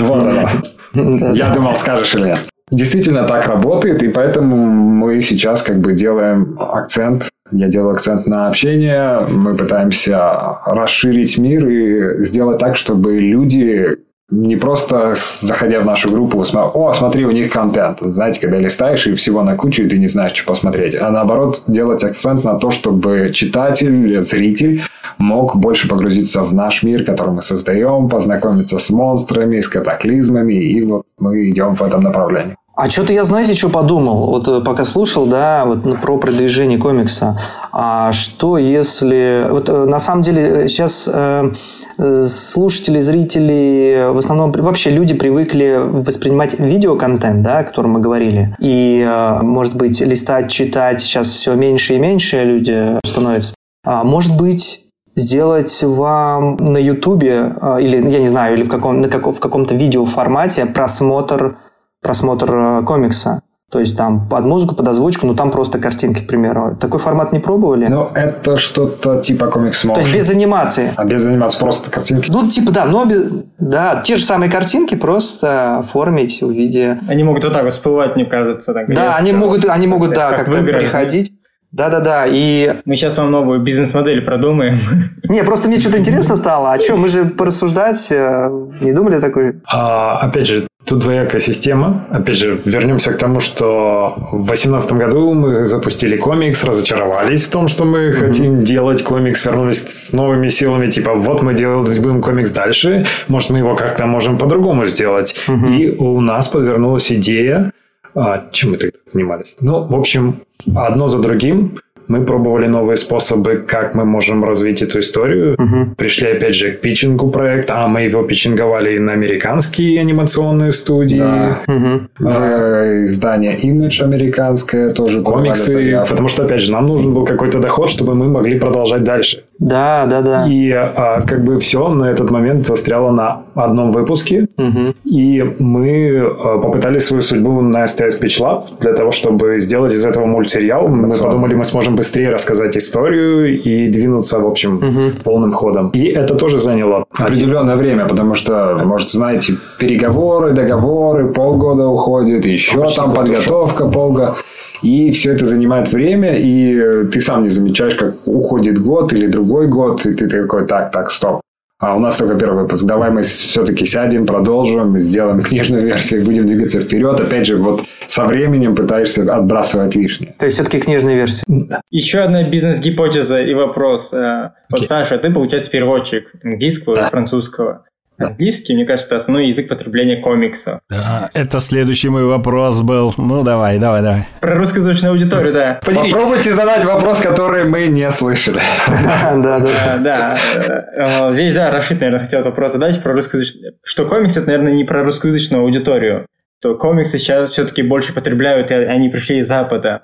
[0.00, 1.34] Вот оно.
[1.34, 2.48] Я думал, скажешь или нет.
[2.70, 8.48] Действительно так работает, и поэтому мы сейчас как бы делаем акцент, я делаю акцент на
[8.48, 13.98] общение, мы пытаемся расширить мир и сделать так, чтобы люди
[14.30, 17.98] не просто заходя в нашу группу, о, смотри, у них контент.
[18.00, 20.94] Знаете, когда листаешь и всего на кучу, и ты не знаешь, что посмотреть.
[20.94, 24.82] А наоборот, делать акцент на то, чтобы читатель, зритель
[25.18, 30.82] мог больше погрузиться в наш мир, который мы создаем, познакомиться с монстрами, с катаклизмами, и
[30.82, 32.56] вот мы идем в этом направлении.
[32.76, 34.26] А что-то я, знаете, что подумал?
[34.26, 37.38] Вот э, пока слушал, да, вот ну, про продвижение комикса.
[37.70, 39.46] А что если...
[39.48, 41.52] Вот э, на самом деле сейчас э,
[41.98, 48.56] слушатели, зрители, в основном вообще люди привыкли воспринимать видеоконтент, да, о котором мы говорили.
[48.58, 49.06] И,
[49.42, 53.54] может быть, листать, читать сейчас все меньше и меньше люди становятся.
[53.84, 54.82] А может быть,
[55.16, 59.74] сделать вам на Ютубе или, я не знаю, или в, каком, на каком, в каком-то
[59.74, 61.58] видеоформате просмотр
[62.04, 63.40] просмотр э, комикса.
[63.74, 66.76] То есть там под музыку, под озвучку, ну там просто картинки, к примеру.
[66.78, 67.88] Такой формат не пробовали?
[67.88, 70.92] Ну, это что-то типа комикс То есть без анимации?
[70.94, 72.30] А без анимации просто картинки?
[72.30, 73.24] Ну, типа, да, но без...
[73.58, 77.00] да, те же самые картинки просто оформить в виде...
[77.08, 78.72] Они могут вот так всплывать, мне кажется.
[78.72, 81.32] Так, да, они могут, они могут, да, как-то приходить.
[81.74, 82.72] Да-да-да, и...
[82.84, 84.78] Мы сейчас вам новую бизнес-модель продумаем.
[85.28, 86.72] Не, просто мне что-то интересно стало.
[86.72, 88.48] А что, мы же порассуждать э,
[88.80, 89.54] не думали такой?
[89.66, 92.06] А, опять же, тут двоякая система.
[92.10, 97.66] Опять же, вернемся к тому, что в 2018 году мы запустили комикс, разочаровались в том,
[97.66, 98.12] что мы mm-hmm.
[98.12, 103.50] хотим делать комикс, вернулись с новыми силами, типа, вот мы делать будем комикс дальше, может,
[103.50, 105.34] мы его как-то можем по-другому сделать.
[105.48, 105.76] Mm-hmm.
[105.76, 107.72] И у нас подвернулась идея,
[108.14, 109.56] а, чем мы тогда занимались?
[109.60, 110.40] Ну, в общем,
[110.74, 115.54] одно за другим мы пробовали новые способы, как мы можем развить эту историю.
[115.54, 115.94] Угу.
[115.96, 121.18] Пришли, опять же, к питчингу проекта, а мы его питчинговали на американские анимационные студии.
[121.18, 121.62] Да.
[121.66, 122.28] Угу.
[122.28, 125.22] А, издание Image американское тоже.
[125.22, 129.44] Комиксы, потому что, опять же, нам нужен был какой-то доход, чтобы мы могли продолжать дальше.
[129.58, 130.46] Да, да, да.
[130.48, 134.48] И а, как бы все на этот момент застряло на одном выпуске.
[134.58, 134.94] Угу.
[135.04, 140.04] И мы а, попытались свою судьбу на STS Pitch Lab для того, чтобы сделать из
[140.04, 140.88] этого мультсериал.
[140.88, 145.22] Мы подумали, мы сможем быстрее рассказать историю и двинуться, в общем, угу.
[145.22, 145.90] полным ходом.
[145.90, 152.80] И это тоже заняло определенное время, потому что, может, знаете, переговоры, договоры, полгода уходит, еще
[152.80, 154.36] Почти там подготовка полгода.
[154.84, 159.66] И все это занимает время, и ты сам не замечаешь, как уходит год или другой
[159.66, 161.40] год, и ты такой, так, так, стоп.
[161.80, 162.84] А у нас только первый выпуск.
[162.84, 167.20] Давай мы все-таки сядем, продолжим, сделаем книжную версию, будем двигаться вперед.
[167.20, 170.34] Опять же, вот со временем пытаешься отбрасывать лишнее.
[170.38, 171.44] То есть, все-таки книжная версия.
[171.90, 174.12] Еще одна бизнес-гипотеза и вопрос.
[174.14, 174.46] Okay.
[174.46, 177.08] Э, вот, Саша, ты, получается, переводчик английского да.
[177.08, 177.84] и французского.
[178.16, 180.80] Английский, мне кажется, основной язык потребления комиксов.
[180.88, 183.12] Да, это следующий мой вопрос был.
[183.16, 184.24] Ну, давай, давай, давай.
[184.40, 185.80] Про русскоязычную аудиторию, да.
[185.84, 188.60] Попробуйте задать вопрос, который мы не слышали.
[189.34, 189.98] Да, да.
[189.98, 193.74] Да, э, э, здесь, да, Рашид, наверное, хотел вопрос задать про русскоязычную...
[193.82, 196.26] Что комикс, это, наверное, не про русскоязычную аудиторию.
[196.60, 200.02] То комиксы сейчас все-таки больше потребляют, и они пришли из Запада.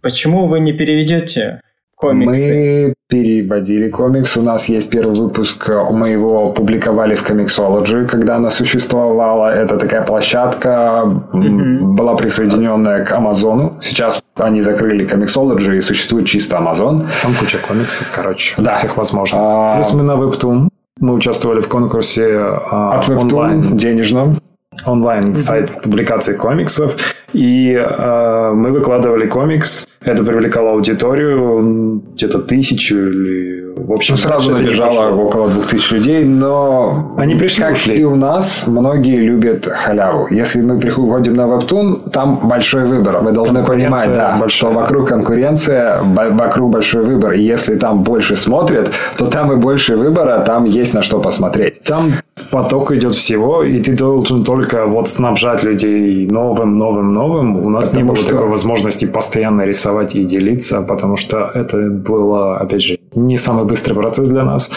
[0.00, 1.60] Почему вы не переведете
[2.08, 2.86] комиксы?
[2.88, 4.36] Мы переводили комикс.
[4.36, 5.70] У нас есть первый выпуск.
[5.92, 9.54] Мы его публиковали в Comixology, когда она существовала.
[9.54, 11.02] Это такая площадка,
[11.32, 11.94] Мгм.
[11.96, 13.78] была присоединенная к Амазону.
[13.82, 17.08] Сейчас они закрыли Comixology и существует чисто Амазон.
[17.22, 18.74] Там куча комиксов, короче, Да.
[18.74, 19.40] всех возможных.
[19.42, 20.68] А, Плюс мы на Webtoon.
[21.00, 24.38] Мы участвовали в конкурсе а, От Webtoon онлайн, денежном.
[24.86, 26.96] онлайн сайт публикации комиксов.
[27.34, 29.88] И э, мы выкладывали комикс.
[30.04, 33.64] Это привлекало аудиторию где-то тысячу или...
[33.76, 37.96] В общем, Ну, сразу набежало около 2000 людей, но Они пришли, как ушли.
[37.96, 40.28] и у нас, многие любят халяву.
[40.30, 43.18] Если мы приходим на Webtoon, там большой выбор.
[43.20, 44.48] Вы должны понимать, да, большая.
[44.48, 47.32] что вокруг конкуренция, вокруг большой выбор.
[47.32, 51.82] И если там больше смотрят, то там и больше выбора, там есть на что посмотреть.
[51.82, 52.14] Там
[52.54, 57.56] поток идет всего, и ты должен только вот снабжать людей новым, новым, новым.
[57.66, 61.76] У нас Потому не было что- такой возможности постоянно рисовать и делиться, потому что это
[62.08, 64.70] было, опять же, не самый быстрый процесс для нас.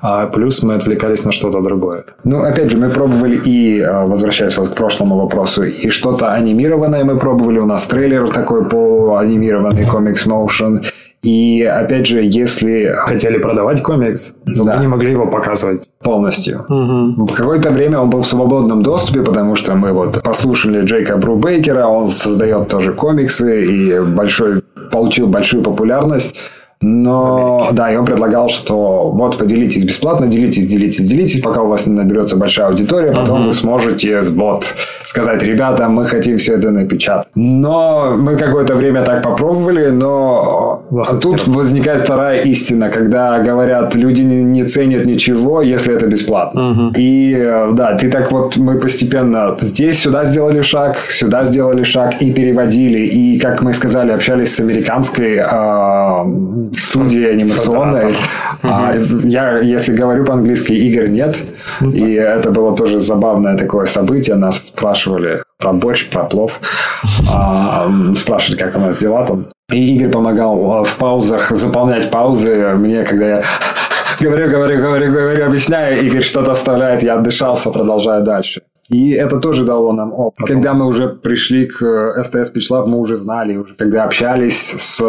[0.00, 2.04] А плюс мы отвлекались на что-то другое.
[2.24, 7.04] Ну, опять же, мы пробовали и, э, возвращаясь вот к прошлому вопросу, и что-то анимированное
[7.04, 7.58] мы пробовали.
[7.60, 10.84] У нас трейлер такой полуанимированный, комикс motion.
[11.24, 14.74] И, опять же, если Хотели продавать комикс, но Да.
[14.76, 15.88] мы не могли его показывать.
[16.02, 16.64] полностью.
[16.68, 17.26] Мгм.
[17.28, 22.08] Какое-то время он был в свободном доступе, потому что мы вот послушали Джейка Брубейкера, он
[22.10, 24.62] создает тоже комиксы и большой,
[24.92, 26.36] получил большую популярность.
[26.80, 31.86] Но, да, и он предлагал, что вот поделитесь бесплатно, делитесь, делитесь, делитесь, пока у вас
[31.86, 37.28] не наберется большая аудитория, потом вы сможете вот сказать, ребята, мы хотим все это напечатать.
[37.34, 44.22] Но мы какое-то время так попробовали, но а тут возникает вторая истина, когда говорят, люди
[44.22, 46.92] не, ценят ничего, если это бесплатно.
[46.96, 52.22] И э, да, ты так вот, мы постепенно здесь, сюда сделали шаг, сюда сделали шаг
[52.22, 53.06] и переводили.
[53.06, 58.16] И, как мы сказали, общались с американской э, студией анимационной.
[58.62, 58.94] А,
[59.24, 61.38] я, если говорю по-английски, игр нет.
[61.80, 64.36] И это было тоже забавное такое событие.
[64.36, 66.60] Нас спрашивали про борщ, про плов.
[67.30, 69.46] А, спрашивали, как у нас дела там.
[69.72, 72.74] И Игорь помогал э, в паузах заполнять паузы.
[72.74, 73.42] Мне, когда я
[74.20, 78.62] говорю, говорю, говорю, говорю, объясняю, Игорь что-то вставляет, я отдышался, продолжаю дальше.
[78.90, 80.46] И это тоже дало нам опыт.
[80.46, 84.74] Когда мы уже пришли к э, STS Pitch Lab, мы уже знали, уже когда общались
[84.78, 85.00] с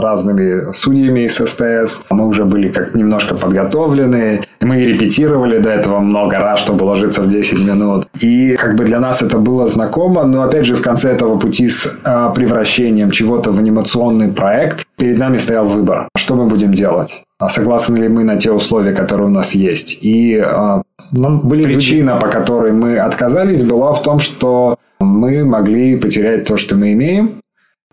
[0.00, 2.04] разными судьями с СТС.
[2.10, 4.42] Мы уже были как немножко подготовлены.
[4.60, 8.06] Мы репетировали до этого много раз, чтобы уложиться в 10 минут.
[8.20, 11.68] И как бы для нас это было знакомо, но опять же в конце этого пути
[11.68, 17.24] с э, превращением чего-то в анимационный проект перед нами стоял выбор, что мы будем делать.
[17.38, 19.98] А согласны ли мы на те условия, которые у нас есть?
[20.02, 20.82] И э,
[21.12, 26.56] Нам были причина, по которой мы отказались, была в том, что мы могли потерять то,
[26.56, 27.40] что мы имеем,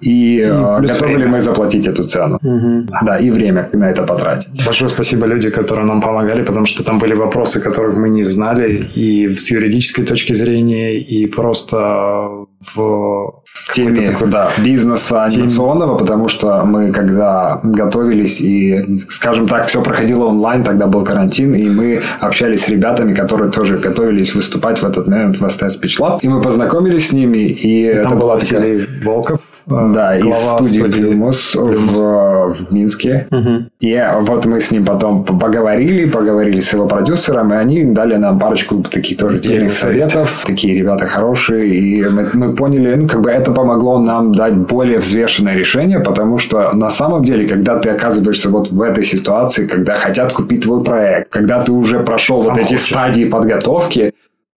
[0.02, 0.40] и
[0.80, 2.40] плюс готовы ли мы заплатить эту цену.
[2.42, 2.90] Мгм.
[3.06, 4.66] Да, и время на это потратить.
[4.66, 8.92] Большое спасибо люди, которые нам помогали, потому что там были вопросы, которых мы не знали,
[8.96, 13.42] и с юридической точки зрения, и просто в
[13.74, 20.26] теме такой- да, бизнеса анимационного, потому что мы когда готовились и, скажем так, все проходило
[20.26, 25.08] онлайн, тогда был карантин, и мы общались с ребятами, которые тоже готовились выступать в этот
[25.08, 28.60] момент в Pitch Lab, и мы познакомились с ними, и это Там был была такая-
[28.62, 33.28] Василий Волков, э, Да, из студии студии Плюмус в, в Минске.
[33.32, 33.70] Мгм.
[33.80, 38.40] И вот мы с ним потом поговорили, поговорили с его продюсером, и они дали нам
[38.40, 40.44] парочку таких тоже дельных советов.
[40.46, 45.00] Такие ребята хорошие, и мы, мы поняли, ну, как бы это помогло нам дать более
[45.00, 49.96] взвешенное решение, потому что на самом деле, когда ты оказываешься вот в этой ситуации, когда
[49.96, 52.90] хотят купить твой проект, когда ты уже прошел Сам вот эти хочешь.
[52.90, 54.14] стадии подготовки,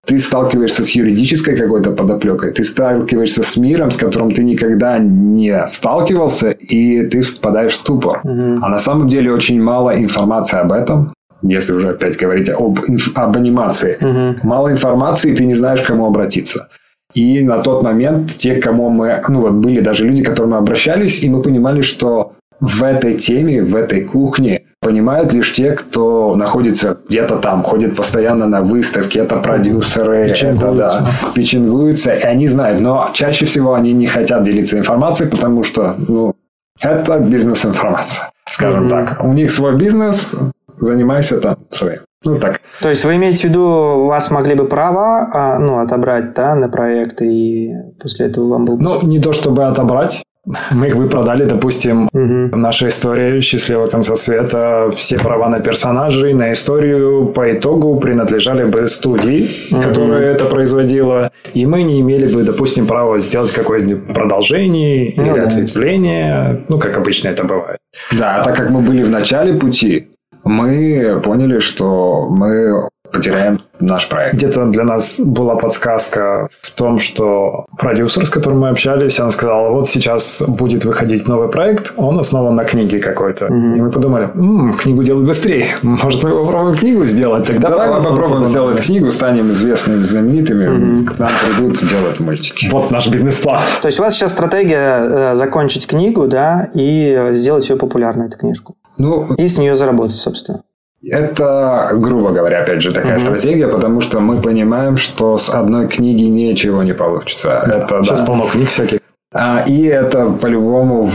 [0.06, 5.66] ты сталкиваешься с юридической какой-то подоплекой, ты сталкиваешься с миром, с которым ты никогда не
[5.68, 8.20] сталкивался, и ты впадаешь в ступор.
[8.24, 12.80] А на самом деле очень мало информации об этом, если уже опять говорить об,
[13.14, 13.96] об анимации.
[14.00, 14.40] Мгм.
[14.42, 16.68] Мало информации, и ты не знаешь, к кому обратиться.
[17.14, 19.22] И на тот момент те, к кому мы...
[19.28, 23.14] Ну, вот были даже люди, к которым мы обращались, и мы понимали, что в этой
[23.14, 29.18] теме, в этой кухне понимают лишь те, кто находится где-то там, ходит постоянно на выставки,
[29.18, 30.98] это продюсеры, это, Печенгуются.
[31.00, 35.94] да, печенгуются, и они знают, но чаще всего они не хотят делиться информацией, потому что,
[36.06, 36.34] ну,
[36.80, 38.90] это бизнес-информация, скажем Мгм.
[38.90, 39.24] так.
[39.24, 40.34] У них свой бизнес,
[40.78, 42.00] занимайся там своим.
[42.24, 42.60] Ну, так.
[42.80, 46.68] То есть вы имеете в виду, вас могли бы права а, ну, отобрать да, на
[46.68, 47.70] проект, и
[48.00, 48.78] после этого вам был...
[48.78, 50.22] Ну, не то чтобы отобрать,
[50.70, 52.60] мы их бы продали, допустим, Мгм.
[52.60, 58.86] наша история «Счастливого конца света», все права на персонажей, на историю по итогу принадлежали бы
[58.88, 59.48] студии,
[59.82, 65.40] которая это производила, и мы не имели бы, допустим, права сделать какое-нибудь продолжение Ну или
[65.40, 65.46] да.
[65.46, 67.78] ответвление, ну, как обычно это бывает.
[68.12, 70.08] Да, а так как мы были в начале пути,
[70.44, 74.34] мы поняли, что мы потеряем наш проект.
[74.34, 79.72] Где-то для нас была подсказка в том, что продюсер, с которым мы общались, он сказал,
[79.72, 83.46] вот сейчас будет выходить новый проект, он основан на книге какой-то.
[83.46, 87.46] И мы подумали, «М, книгу делать быстрее, может мы попробуем книгу сделать?
[87.46, 88.86] Тогда Давай мы попробуем сделать создавать».
[88.86, 92.68] книгу, станем известными, знаменитыми, к нам придут делать мультики.
[92.72, 93.60] Вот наш бизнес-план.
[93.80, 98.38] То есть у вас сейчас стратегия э, закончить книгу, да, и сделать ее популярной, эту
[98.38, 98.74] книжку.
[98.98, 100.62] Ну, И с нее заработать, собственно.
[101.10, 106.24] это, грубо говоря, опять же, такая стратегия, потому что мы понимаем, что с одной книги
[106.24, 107.62] ничего не получится.
[107.66, 108.26] Это, Сейчас да.
[108.26, 109.00] полно книг всяких.
[109.36, 111.10] А, и это по-любому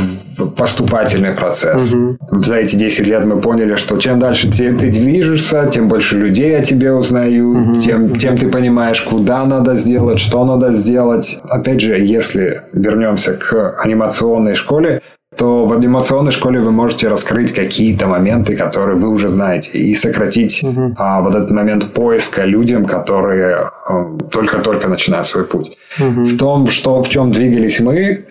[0.58, 1.96] поступательный процесс.
[2.32, 6.58] За эти 10 лет мы поняли, что чем дальше ты, ты движешься, тем больше людей
[6.58, 11.40] о тебе узнают, тем, тем ты понимаешь, куда надо сделать, что надо сделать.
[11.44, 15.02] Опять же, если вернемся к анимационной школе,
[15.38, 20.62] то в анимационной школе вы можете раскрыть какие-то моменты, которые вы уже знаете, и сократить
[20.98, 25.78] а, вот этот момент поиска людям, которые а, только-только начинают свой путь.
[25.98, 28.26] В том, что, в чем двигались мы,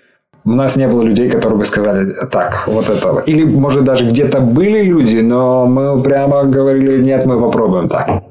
[0.45, 3.23] у нас не было людей, которые бы сказали, так, вот это.
[3.25, 8.23] Или, может, даже где-то были люди, но мы прямо говорили, нет, мы попробуем так.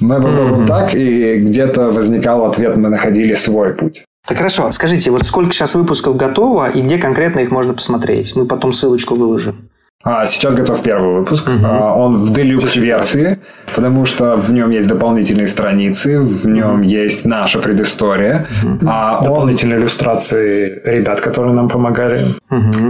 [0.00, 4.04] Мы попробуем так, и где-то возникал ответ, мы находили свой путь.
[4.30, 8.36] Так хорошо, скажите, вот сколько сейчас выпусков готово и где конкретно их можно посмотреть?
[8.36, 9.68] Мы потом ссылочку выложим.
[10.04, 11.50] А, сейчас готов первый выпуск.
[11.64, 13.40] А, он в делюкс-версии,
[13.74, 18.46] потому что в нем есть дополнительные страницы, в нем есть наша предыстория.
[18.86, 22.36] А он Дополнительные иллюстрации ребят, которые нам помогали.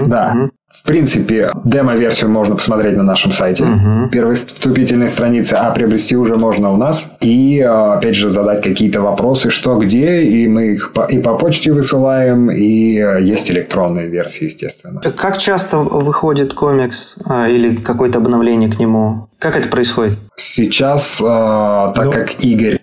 [0.07, 0.51] Да.
[0.71, 3.67] В принципе, демо-версию можно посмотреть на нашем сайте.
[4.13, 7.11] Первые вступительные страницы, а приобрести уже можно у нас.
[7.21, 10.23] И, э, опять же, задать какие-то вопросы, что, где.
[10.23, 15.01] И мы их по- и по почте высылаем, и э, есть электронные версии, естественно.
[15.17, 19.29] Как часто выходит комикс а, или какое-то обновление к нему?
[19.39, 20.15] Как это происходит?
[20.37, 22.75] Сейчас, э, так Ну, как Игорь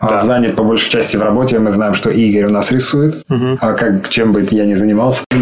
[0.00, 0.22] э, да.
[0.24, 4.08] занят по большей части в работе, мы знаем, что Игорь у нас рисует, а как
[4.10, 5.24] чем бы я ни занимался.
[5.32, 5.36] И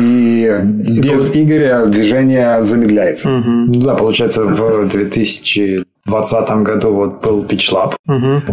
[0.62, 3.30] без Игоря движение замедляется.
[3.30, 7.94] Ну да, получается, в 2020 году вот был Pitch Lab.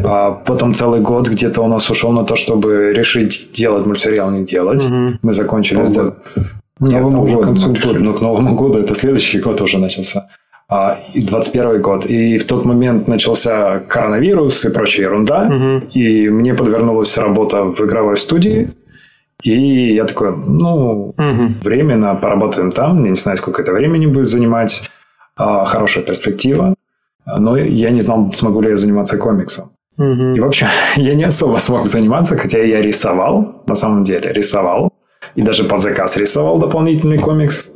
[0.04, 4.44] А потом целый год где-то у нас ушел на то, чтобы решить, делать мультсериал, не
[4.44, 4.86] делать.
[5.22, 6.16] Мы закончили Полгода.
[6.36, 6.50] это...
[6.82, 8.00] Нет, Новому это уже году концу мы года.
[8.00, 10.28] Ну, к Новому году это следующий год уже начался.
[10.68, 12.06] А, и 21 год.
[12.06, 15.82] И в тот момент начался коронавирус и прочая ерунда.
[15.94, 18.70] И мне подвернулась работа в игровой студии.
[19.46, 21.14] И я такой, ну,
[21.64, 23.04] временно поработаем там.
[23.04, 24.90] Я не знаю, сколько это времени будет занимать.
[25.36, 26.74] А, хорошая перспектива.
[27.26, 29.72] Но я не знал, смогу ли я заниматься комиксом.
[30.36, 34.90] И, в общем, я не особо смог заниматься, хотя я рисовал, на самом деле, рисовал.
[35.36, 37.72] И даже под заказ рисовал дополнительный комикс.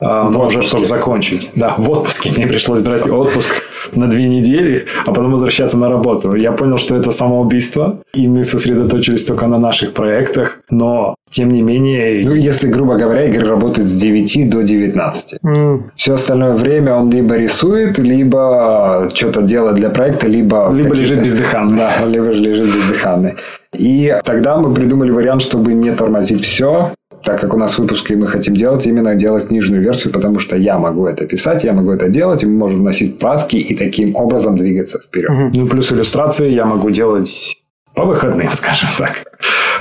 [0.00, 1.50] А, но уже, чтобы закончить.
[1.54, 2.32] Да, в отпуске.
[2.36, 3.62] Мне пришлось брать отпуск
[3.94, 6.34] на две недели, а потом возвращаться на работу.
[6.34, 10.60] Я понял, что это самоубийство, и мы сосредоточились только на наших проектах.
[10.70, 12.22] Но, тем не менее...
[12.24, 15.38] Ну, если, грубо говоря, Игорь работает с 9 до 19.
[15.44, 20.72] М, Все остальное время он либо рисует, либо что-то делает для проекта, либо...
[20.74, 21.76] Либо лежит бездыханный.
[21.76, 23.34] Да, либо же лежит бездыханный.
[23.78, 26.92] И тогда мы придумали вариант, чтобы не тормозить все,
[27.24, 30.78] так как у нас выпуски мы хотим делать, именно делать книжную версию, потому что я
[30.78, 34.56] могу это писать, я могу это делать, и мы можем вносить правки и таким образом
[34.56, 35.30] двигаться вперед.
[35.52, 37.62] Ну, плюс иллюстрации я могу делать
[37.96, 39.24] по выходным, скажем так.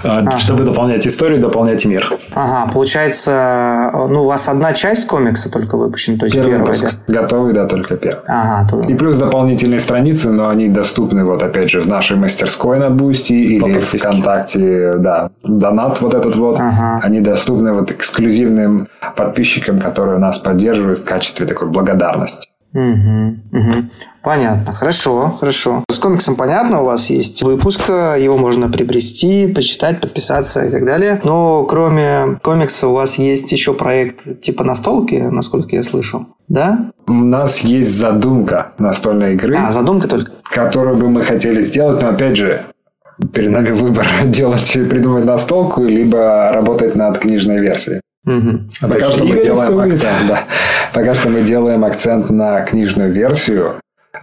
[0.04, 2.10] А, Чтобы дополнять историю, дополнять мир.
[2.34, 6.96] Ага, получается, ну, у вас одна часть комикса только выпущена, то есть Первый первая, выпуск
[7.08, 7.22] да?
[7.22, 8.22] готовый, да, только первый.
[8.28, 12.80] Ага, то- И плюс дополнительные страницы, но они доступны, вот опять же, в нашей мастерской
[12.80, 13.86] на Бусти или в.
[13.86, 16.58] ВКонтакте, да, донат вот этот вот.
[16.60, 17.00] Ага.
[17.04, 18.88] Они доступны вот эксклюзивным
[19.18, 22.50] подписчикам, которые нас поддерживают в качестве такой благодарности.
[22.74, 23.90] Мгм, мгм.
[24.26, 24.74] Понятно.
[24.74, 25.84] Хорошо, хорошо.
[25.90, 31.22] С комиксом понятно, у вас есть выпуск, его можно приобрести, почитать, подписаться и так далее.
[31.24, 36.26] Но кроме комикса у вас есть еще проект типа настолки, насколько я слышал.
[36.48, 36.90] Да?
[37.08, 40.32] У нас есть задумка настольной игры, А, задумка только.
[40.44, 42.64] которую бы мы хотели сделать, но опять же,
[43.32, 48.02] перед нами выбор делать, придумать настолку, либо работать над книжной версией.
[48.24, 48.72] Мгм.
[48.82, 49.94] Пока Опять же, что мы делаем рисует.
[49.94, 50.40] акцент, да.
[50.96, 53.76] Пока что мы делаем акцент на книжную версию.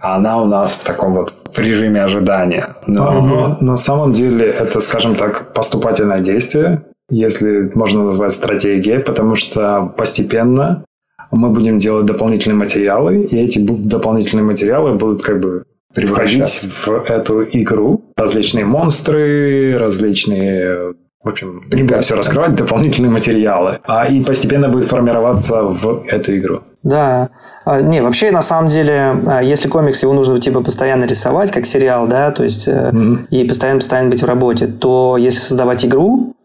[0.03, 2.75] А она у нас в таком вот в режиме ожидания.
[2.87, 3.21] Но...
[3.21, 9.93] Но на самом деле это, скажем так, поступательное действие, если можно назвать стратегией, потому что
[9.97, 10.83] постепенно
[11.31, 15.63] мы будем делать дополнительные материалы, и эти дополнительные материалы будут как бы
[15.95, 18.03] приводить в эту игру.
[18.17, 23.79] Различные монстры, различные в общем, не будем все раскрывать, дополнительные материалы.
[23.85, 26.61] А и постепенно будет формироваться в эту игру.
[26.83, 27.29] Да.
[27.63, 31.65] А, не, вообще, на самом деле, а, если комикс, его нужно типа постоянно рисовать, как
[31.65, 33.27] сериал, да, то есть, mm-hmm.
[33.29, 36.35] и постоянно-постоянно быть в работе, то если создавать игру,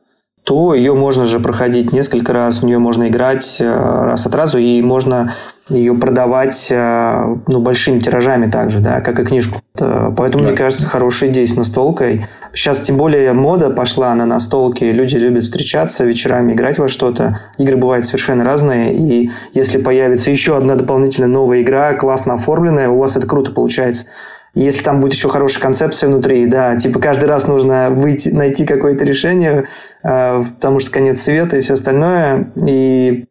[0.44, 4.58] то ее можно же проходить несколько раз, в нее можно играть э, раз от разу,
[4.58, 5.34] и можно
[5.68, 9.60] ее продавать э, ну, большими тиражами также, да, как и книжку.
[9.74, 10.50] Поэтому, да.
[10.50, 12.26] мне кажется, хорошая идея с настолкой.
[12.52, 17.38] Сейчас тем более мода пошла на настолки, люди любят встречаться вечерами, играть во что-то.
[17.58, 22.98] Игры бывают совершенно разные, и если появится еще одна дополнительная новая игра, классно оформленная, у
[22.98, 24.06] вас это круто получается.
[24.54, 29.04] Если там будет еще хорошая концепция внутри, да, типа каждый раз нужно выйти, найти какое-то
[29.04, 29.66] решение,
[30.02, 32.50] э, потому что конец света и все остальное.
[32.66, 33.26] И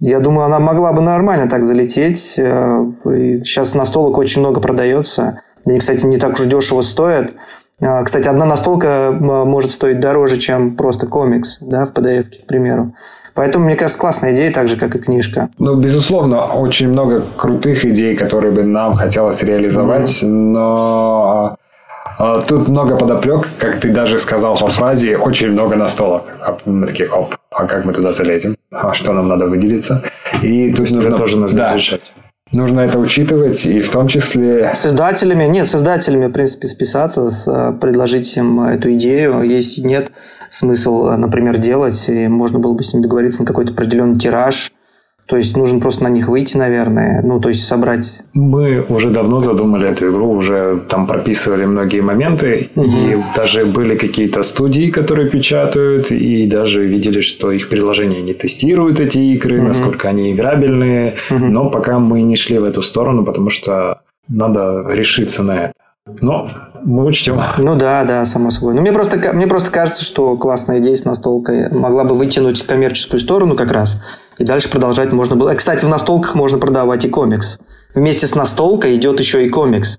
[0.00, 2.38] я думаю, она могла бы нормально так залететь.
[2.38, 2.84] Э,
[3.44, 5.40] сейчас настолок очень много продается.
[5.64, 7.32] Они, кстати, не так уж дешево стоят.
[7.80, 12.94] Э, кстати, одна настолка может стоить дороже, чем просто комикс, да, в PDF, к примеру.
[13.34, 15.50] Поэтому, мне кажется, классная идея, так же, как и книжка.
[15.58, 20.26] Ну, безусловно, очень много крутых идей, которые бы нам хотелось реализовать, mm-hmm.
[20.26, 21.56] но
[22.18, 26.22] а, тут много подоплек, как ты даже сказал по фразе, очень много настолок.
[26.40, 28.54] А мы такие, оп, а как мы туда залезем?
[28.70, 30.02] А что нам надо выделиться?
[30.42, 31.72] И то есть нужно ну, тоже нас да.
[31.72, 32.12] изучать.
[32.52, 34.70] Нужно это учитывать, и в том числе...
[34.72, 39.42] С издателями, нет, с издателями, в принципе, списаться, с, предложить им эту идею.
[39.42, 40.12] Если нет,
[40.48, 44.72] смысл, например, делать, и можно было бы с ним договориться на какой-то определенный тираж,
[45.26, 48.22] то есть нужно просто на них выйти, наверное, ну, то есть собрать.
[48.32, 52.86] Мы уже давно задумали эту игру, уже там прописывали многие моменты, угу.
[52.86, 59.00] и даже были какие-то студии, которые печатают, и даже видели, что их приложения не тестируют
[59.00, 59.68] эти игры, угу.
[59.68, 61.44] насколько они играбельные, угу.
[61.44, 65.72] но пока мы не шли в эту сторону, потому что надо решиться на это.
[66.20, 66.48] Но
[66.84, 67.40] мы учтем.
[67.58, 68.74] Ну да, да, само собой.
[68.74, 73.18] Но мне просто, мне просто кажется, что классная идея с настолкой могла бы вытянуть коммерческую
[73.18, 74.00] сторону как раз.
[74.38, 75.54] И дальше продолжать можно было.
[75.54, 77.58] Кстати, в настолках можно продавать и комикс.
[77.94, 79.98] Вместе с настолкой идет еще и комикс.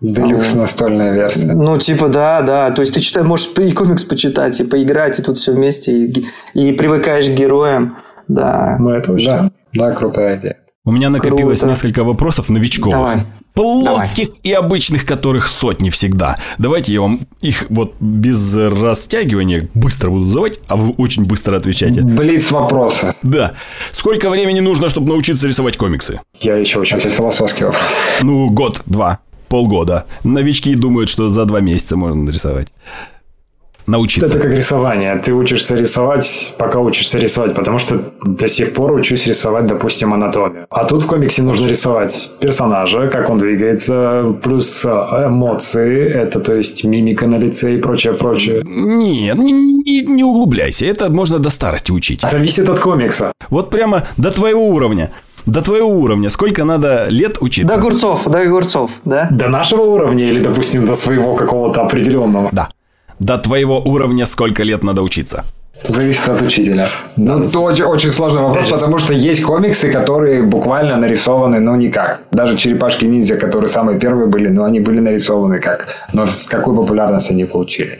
[0.00, 1.52] Делюкс ну, настольная версия.
[1.52, 2.70] Ну, типа, да, да.
[2.70, 6.26] То есть ты читаешь, можешь и комикс почитать, и поиграть, и тут все вместе, и,
[6.54, 7.96] и привыкаешь к героям.
[8.28, 8.76] Да.
[8.78, 9.52] Мы это учтем.
[9.72, 10.58] Да, да крутая идея.
[10.84, 11.70] У меня накопилось Круто.
[11.70, 12.92] несколько вопросов новичков.
[12.92, 13.26] Давай.
[13.58, 14.40] Плоских Давай.
[14.44, 16.38] и обычных, которых сотни всегда.
[16.58, 22.02] Давайте я вам их вот без растягивания быстро буду задавать, а вы очень быстро отвечаете.
[22.02, 23.16] Блиц вопросы.
[23.24, 23.54] Да.
[23.90, 26.20] Сколько времени нужно, чтобы научиться рисовать комиксы?
[26.38, 27.00] Я еще учусь.
[27.00, 27.82] Это философский вопрос.
[28.22, 30.06] Ну, год, два, полгода.
[30.22, 32.68] Новички думают, что за два месяца можно нарисовать
[33.88, 34.36] научиться?
[34.36, 35.16] Это как рисование.
[35.16, 40.66] Ты учишься рисовать, пока учишься рисовать, потому что до сих пор учусь рисовать, допустим, анатомию.
[40.70, 44.88] А тут в комиксе нужно рисовать персонажа, как он двигается, плюс э,
[45.26, 48.62] эмоции, это то есть мимика на лице и прочее, прочее.
[48.64, 52.20] Нет, не, не, не углубляйся, это можно до старости учить.
[52.20, 53.32] Зависит от комикса.
[53.50, 55.10] Вот прямо до твоего уровня
[55.46, 57.74] до твоего уровня сколько надо лет учиться?
[57.74, 59.28] До огурцов, до огурцов, да?
[59.30, 62.50] До нашего уровня или, допустим, до своего какого-то определенного?
[62.52, 62.68] Да
[63.18, 65.44] до твоего уровня сколько лет надо учиться?
[65.86, 66.88] Зависит от учителя.
[67.16, 72.22] Ну, это очень, очень сложный вопрос, потому что есть комиксы, которые буквально нарисованы, ну, никак.
[72.32, 75.86] Даже черепашки-ниндзя, которые самые первые были, но они были нарисованы как.
[76.12, 77.98] Но с какой популярностью они получили?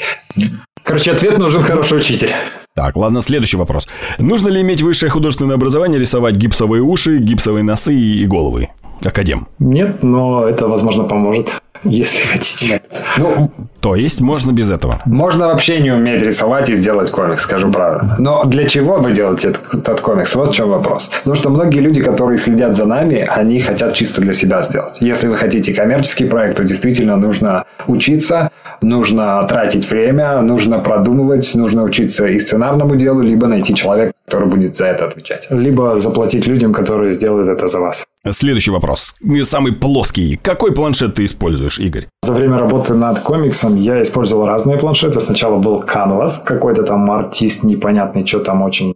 [0.83, 2.31] Короче, ответ нужен хороший учитель.
[2.75, 3.89] Так, ладно, следующий вопрос.
[4.19, 8.69] Нужно ли иметь высшее художественное образование, рисовать гипсовые уши, гипсовые носы и головы?
[9.05, 9.47] Академ.
[9.59, 12.83] Нет, но это, возможно, поможет если хотите.
[13.17, 13.51] Ну,
[13.81, 15.01] то есть можно без этого.
[15.07, 18.15] Можно вообще не уметь рисовать и сделать комикс, скажу правду.
[18.19, 20.35] Но для чего вы делаете этот, этот комикс?
[20.35, 21.11] Вот в чем вопрос.
[21.19, 25.01] Потому что многие люди, которые следят за нами, они хотят чисто для себя сделать.
[25.01, 28.51] Если вы хотите коммерческий проект, то действительно нужно учиться,
[28.81, 34.77] нужно тратить время, нужно продумывать, нужно учиться и сценарному делу, либо найти человека, который будет
[34.77, 35.47] за это отвечать.
[35.51, 38.07] Либо заплатить людям, которые сделают это за вас.
[38.31, 39.15] Следующий вопрос.
[39.43, 40.39] Самый плоский.
[40.43, 42.07] Какой планшет ты используешь, Игорь?
[42.23, 45.21] За время работы над комиксом я использовал разные планшеты.
[45.21, 48.95] Сначала был Canvas, какой-то там артист непонятный, что там очень...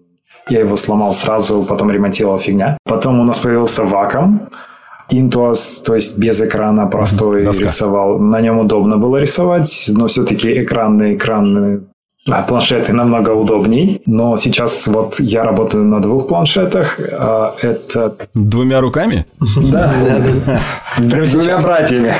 [0.49, 2.79] Я его сломал сразу, потом ремонтировал фигня.
[2.85, 4.49] Потом у нас появился Wacom.
[5.11, 7.65] Intuos, то есть без экрана простой Доска.
[7.65, 8.19] рисовал.
[8.19, 11.85] На нем удобно было рисовать, но все-таки экранный экран
[12.29, 16.99] А планшеты намного удобней, но сейчас вот я работаю на двух планшетах.
[17.13, 19.27] а, Это Двумя руками?
[19.71, 19.93] да,
[20.99, 22.15] двумя братьями.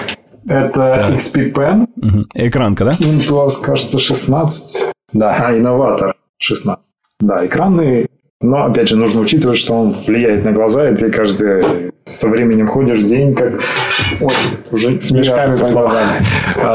[0.47, 2.27] Это XP Pen, Мгм.
[2.35, 2.93] Экранка, да?
[2.93, 5.37] Intuos, кажется, 16, Да.
[5.39, 6.85] а инноватор 16.
[7.21, 8.09] Да, экранные.
[8.41, 12.67] Но, опять же, нужно учитывать, что он влияет на глаза, и ты каждый со временем
[12.67, 13.61] ходишь день как...
[14.21, 14.33] Ой,
[14.73, 16.27] уже с мешками под глазами.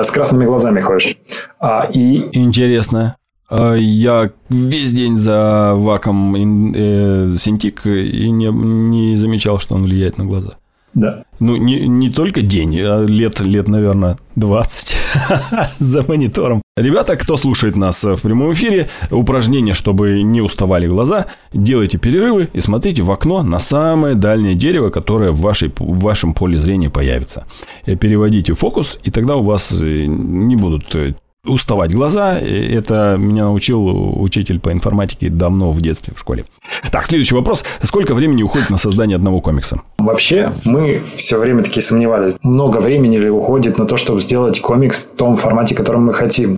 [0.04, 1.18] С красными глазами ходишь.
[1.60, 3.18] А, и Интересно.
[3.50, 9.84] А Я весь день за ваком ин- э, Синтик и не, не замечал, что он
[9.84, 10.54] влияет на глаза.
[10.98, 14.98] Да, Ну, не, не только день, а лет, лет, наверное, 20
[15.80, 16.64] за монитором.
[16.76, 22.62] Ребята, кто слушает нас в прямом эфире, упражнение, чтобы не уставали глаза, делайте перерывы и
[22.62, 27.46] смотрите в окно на самое дальнее дерево, которое в, вашей, в вашем поле зрения появится.
[27.86, 31.14] Э, Переводите фокус, и тогда у вас э, не будут э,
[31.48, 32.38] уставать глаза.
[32.40, 36.46] Это меня научил учитель по информатике давно в детстве в школе.
[36.92, 37.64] Так, следующий вопрос.
[37.82, 39.82] Сколько времени уходит на создание одного комикса?
[39.98, 45.06] Вообще, мы все время таки сомневались, много времени ли уходит на то, чтобы сделать комикс
[45.06, 46.58] в том формате, которым мы хотим.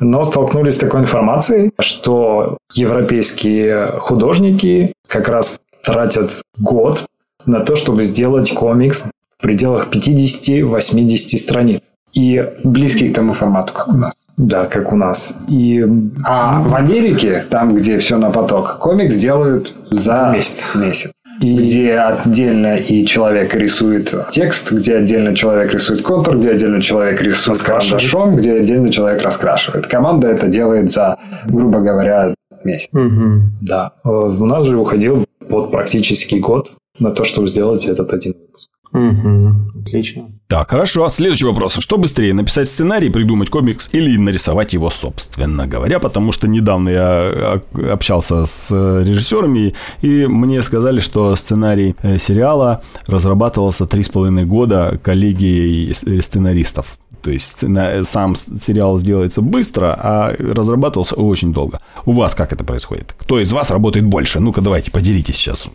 [0.00, 7.04] Но столкнулись с такой информацией, что европейские художники как раз тратят год
[7.46, 9.04] на то, чтобы сделать комикс
[9.38, 11.82] в пределах 50-80 страниц.
[12.12, 14.14] И Близкий к тому формату, как у нас.
[14.38, 15.34] Да, как у нас.
[15.48, 15.84] И
[16.24, 20.74] А в Америке, там, где все на поток, комикс делают за, За месяц.
[20.74, 21.10] месяц.
[21.40, 27.22] И- Где отдельно и человек рисует текст, где отдельно человек рисует контур, где отдельно человек
[27.22, 29.86] рисует карандашом, где отдельно человек раскрашивает.
[29.86, 31.16] Команда это делает за,
[31.46, 32.34] грубо говоря,
[32.64, 32.88] месяц.
[32.92, 33.52] Мгм.
[33.60, 38.32] да, э, у нас же уходил вот практически год на то, чтобы сделать этот один
[38.32, 38.68] выпуск.
[38.92, 40.30] Отлично.
[40.48, 41.08] Так, хорошо.
[41.10, 41.74] Следующий вопрос.
[41.78, 45.98] Что быстрее, написать сценарий, придумать комикс или нарисовать его, собственно говоря?
[45.98, 47.60] Потому что недавно я а,
[47.92, 54.46] общался с э, режиссерами, и мне сказали, что сценарий э, сериала разрабатывался три с половиной
[54.46, 56.98] года коллегией с- сценаристов.
[57.22, 61.80] То есть сцена- сам сериал сделается быстро, а разрабатывался очень долго.
[62.06, 63.14] У вас как это происходит?
[63.18, 64.40] Кто из вас работает больше?
[64.40, 65.68] Ну-ка, давайте, поделитесь сейчас.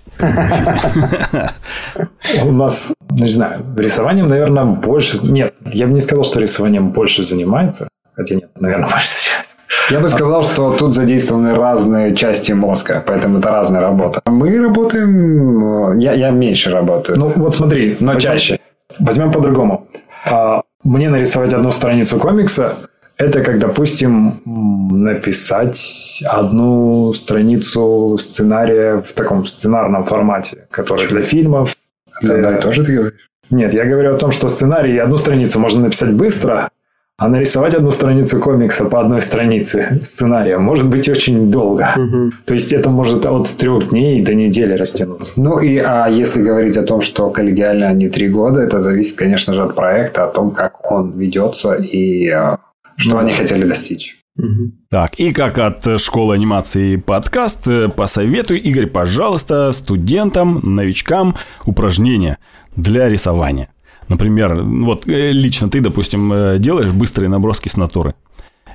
[2.44, 5.18] У нас, ну, не знаю, рисованием, наверное, больше...
[5.28, 7.88] Нет, я бы не сказал, что рисованием больше занимается.
[8.16, 9.56] Хотя нет, наверное, больше занимается.
[9.89, 14.22] Я бы сказал, что тут задействованы разные части мозга, поэтому это разная работа.
[14.28, 15.98] Мы работаем...
[15.98, 17.18] э, Я, я меньше работаю.
[17.20, 18.60] Ну, вот смотри, Но чаще.
[19.00, 19.88] Возьмем по-другому.
[20.84, 22.78] Мне нарисовать одну страницу комикса–
[23.18, 31.76] это как, допустим, написать одну страницу сценария в таком сценарном формате, который для фильмов.
[32.22, 33.30] Это одно и то же ты говоришь?
[33.50, 36.70] Нет, я говорю о том, что сценарий одну страницу можно написать быстро,
[37.18, 41.93] а нарисовать одну страницу комикса по одной странице сценария может быть очень долго.
[41.95, 42.34] Мгм.
[42.45, 45.34] То есть это может от трех дней до недели растянуться.
[45.39, 49.53] Ну и а если говорить о том, что коллегиально они три года, это зависит, конечно
[49.53, 52.57] же, от проекта, о том, как он ведется и э,
[52.97, 53.38] что Ну они да.
[53.38, 54.20] хотели достичь.
[54.36, 54.74] Мгм.
[54.89, 61.36] Так, и как от э, школы анимации подкаст, э, посоветуй, Игорь, пожалуйста, студентам, новичкам
[61.66, 62.39] упражнения
[62.76, 63.70] для рисования.
[64.10, 68.14] Например, вот э, лично ты, допустим, э, делаешь быстрые наброски с натуры.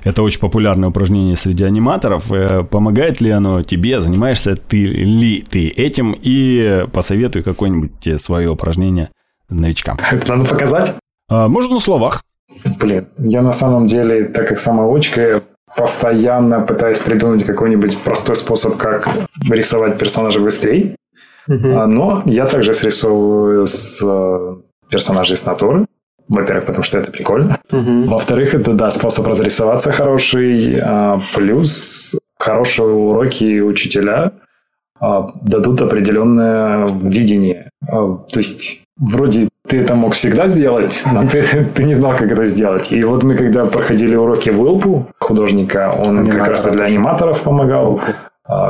[0.03, 2.31] Это очень популярное упражнение среди аниматоров.
[2.31, 3.99] Э, Помогает ли оно тебе?
[4.01, 6.15] Занимаешься ты ли ты этим?
[6.21, 9.09] И посоветуй какое-нибудь свое упражнение
[9.49, 9.97] новичкам.
[10.11, 10.95] Это надо показать?
[11.29, 12.23] А, Можно на словах.
[12.79, 15.41] Блин, я на самом деле, так как самоучка, я
[15.77, 19.07] постоянно пытаюсь придумать какой-нибудь простой способ, как
[19.49, 20.95] рисовать персонажа быстрее.
[21.47, 24.01] А, Но я также срисовываю с
[24.89, 25.85] персонажей с натуры.
[26.27, 27.59] Во-первых, потому что это прикольно.
[27.71, 28.03] Мгм.
[28.05, 30.79] Во-вторых, это, да, способ разрисоваться хороший.
[30.79, 34.33] а, Плюс хорошие уроки учителя
[34.99, 37.71] а, дадут определенное видение.
[37.87, 41.43] А, То есть, вроде ты это мог всегда сделать, но ты,
[41.75, 42.91] ты не знал, как это сделать.
[42.91, 48.01] И вот мы, когда проходили уроки Уилпу, художника, он как раз и для аниматоров помогал,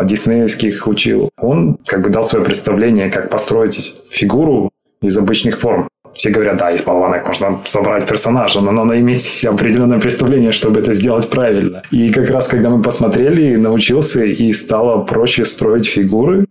[0.04, 5.88] диснеевских учил, он как бы дал свое представление, как построить фигуру из обычных форм.
[6.14, 10.94] Все говорят, да, из болванок можно собрать персонажа, но надо иметь определенное представление, чтобы это
[10.94, 11.84] сделать правильно.
[11.92, 16.46] И как раз, когда мы посмотрели, научился и стало проще строить фигуры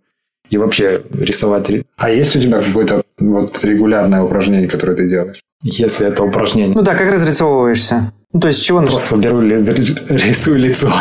[0.50, 5.40] и вообще рисовать, А есть у тебя какое-то вот регулярное упражнение, которое ты делаешь?
[5.62, 6.74] если это упражнение.
[6.74, 8.12] Ну да, как разрисовываешься?
[8.32, 9.02] Ну, то есть, с чего начать?
[9.09, 10.92] Просто беру, рисую лицо.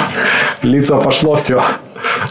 [0.63, 1.61] Лицо пошло, все.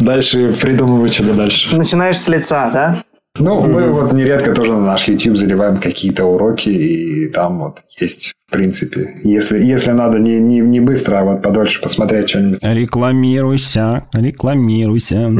[0.01, 1.77] Дальше придумываю, что дальше.
[1.77, 3.03] Начинаешь с лица, да?
[3.39, 8.33] Ну, мы вот нередко тоже на наш YouTube заливаем какие-то уроки, и там вот есть,
[8.49, 12.59] в принципе, если, если надо не, не, не быстро, а вот подольше посмотреть что-нибудь.
[12.63, 15.31] Рекламируйся, рекламируйся.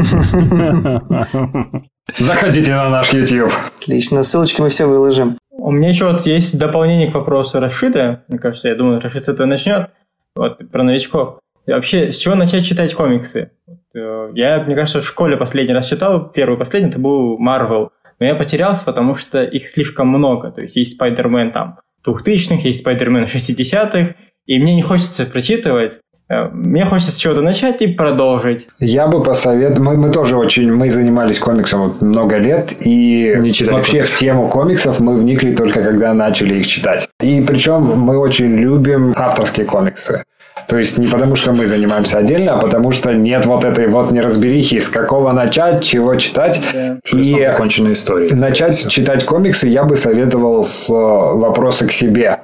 [2.19, 3.53] Заходите на наш YouTube.
[3.81, 5.39] Отлично, ссылочки мы все выложим.
[5.51, 8.25] У меня еще вот есть дополнение к вопросу Рашида.
[8.29, 9.91] Мне кажется, я думаю, Рашид с этого начнет.
[10.37, 11.41] Вот, про новичков.
[11.67, 13.51] И вообще, с чего начать читать комиксы?
[13.95, 17.89] Э, я, мне кажется, в школе последний раз читал, первый последний, это был Marvel.
[18.19, 20.51] Но я потерялся, потому что их слишком много.
[20.51, 24.15] То есть есть Спайдермен там 2000-х, есть Спайдермен 60-х,
[24.47, 25.99] и мне не хочется прочитывать.
[26.29, 28.69] Э, мне хочется с чего-то начать и продолжить.
[28.79, 29.83] Я бы посоветовал...
[29.83, 30.73] Мы, мы тоже очень...
[30.73, 34.17] Мы занимались комиксом много лет, и Не вообще комиксы.
[34.17, 37.09] в тему комиксов мы вникли только когда начали их читать.
[37.21, 40.23] И причем мы очень любим авторские комиксы.
[40.69, 44.11] То есть не потому, что мы занимаемся отдельно, а потому что нет вот этой вот
[44.11, 46.61] неразберихи, с какого начать, чего читать.
[46.73, 46.99] Да.
[47.13, 48.33] И законченные истории.
[48.33, 52.41] начать читать комиксы я бы советовал с э, вопроса к себе.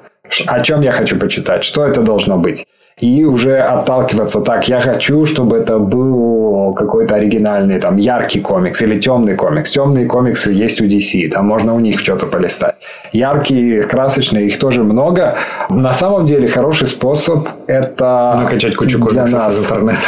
[0.46, 1.64] О чем я хочу почитать?
[1.64, 2.66] Что это должно быть?
[3.02, 4.68] И уже отталкиваться так.
[4.68, 9.72] Я хочу, чтобы это был какой-то оригинальный, там, яркий комикс или темный комикс.
[9.72, 11.28] Темные комиксы есть у DC.
[11.30, 12.76] Там можно у них что-то полистать.
[13.12, 15.34] Яркие, красочные, их тоже много.
[15.68, 19.98] На самом деле хороший способ это Накачать кучу комиксов из интернета.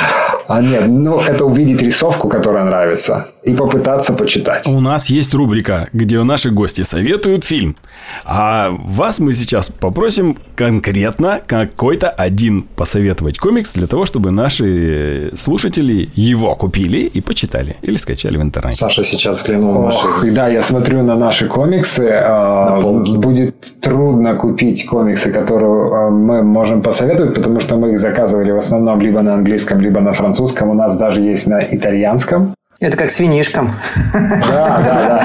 [0.46, 4.66] А нет, ну это увидеть рисовку, которая нравится, и попытаться почитать.
[4.66, 7.76] У нас есть рубрика, где наши гости советуют фильм.
[8.24, 16.10] А вас мы сейчас попросим конкретно какой-то один посоветовать комикс для того, чтобы наши слушатели
[16.14, 17.76] его купили и почитали.
[17.82, 18.76] Или скачали в интернете.
[18.78, 19.84] Саша сейчас взглянул Ох,
[20.16, 20.34] машину.
[20.34, 22.08] да, я смотрю на наши комиксы.
[22.12, 23.12] а, полке.
[23.14, 25.64] Будет трудно купить комиксы, которые
[26.06, 30.00] а, мы можем посоветовать, потому что мы их заказывали в основном либо на английском, либо
[30.00, 30.33] на французском.
[30.40, 32.54] У нас даже есть на итальянском.
[32.80, 33.70] Это как с винишком.
[34.12, 35.24] Да, да,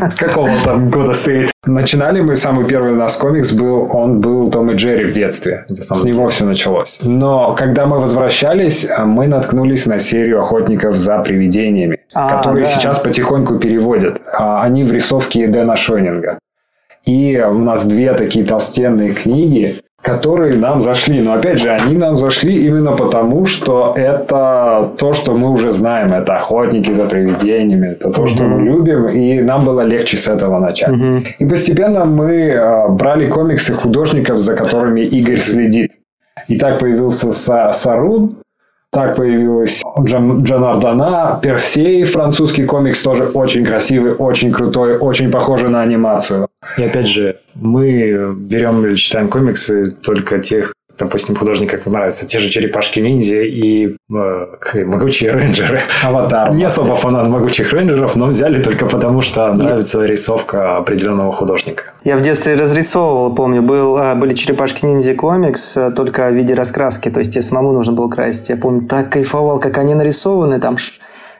[0.00, 0.10] да.
[0.16, 1.50] Какого там года стоит?
[1.64, 5.64] Начинали мы, самый первый у нас комикс был, он был Том и Джерри в детстве.
[5.68, 6.98] С него все началось.
[7.02, 12.70] Но когда мы возвращались, а, мы наткнулись на серию охотников за привидениями, А, которые да.
[12.70, 14.20] сейчас потихоньку переводят.
[14.32, 16.38] А, Они в рисовке Дэна Шойнинга.
[17.04, 21.20] И у нас две такие толстенные книги, которые нам зашли.
[21.20, 26.12] Но опять же, они нам зашли именно потому, что это то, что мы уже знаем.
[26.12, 30.58] Это охотники за привидениями, это то, что мы любим, и нам было легче с этого
[30.60, 30.90] начать.
[31.40, 35.90] И постепенно мы э, брали комиксы художников, за которыми Игорь следит.
[36.48, 38.36] И так появился Са- Сарун,
[38.96, 45.82] так появилась Джан, Джанардана, Персей, французский комикс тоже очень красивый, очень крутой, очень похожий на
[45.82, 46.48] анимацию.
[46.78, 52.26] И опять же, мы берем или читаем комиксы только тех, допустим, художников, как нравятся.
[52.26, 55.82] Те же черепашки-ниндзя и э, могучие рейнджеры.
[56.02, 56.54] Аватар.
[56.54, 61.84] Не особо фанат могучих рейнджеров, но взяли только потому, что нравится рисовка определенного художника.
[62.04, 67.10] Я в детстве разрисовывал, помню, был, а, были черепашки-ниндзя комикс, а, только в виде раскраски,
[67.10, 68.48] то есть тебе самому нужно было красить.
[68.50, 70.76] Я помню, так кайфовал, как они нарисованы, там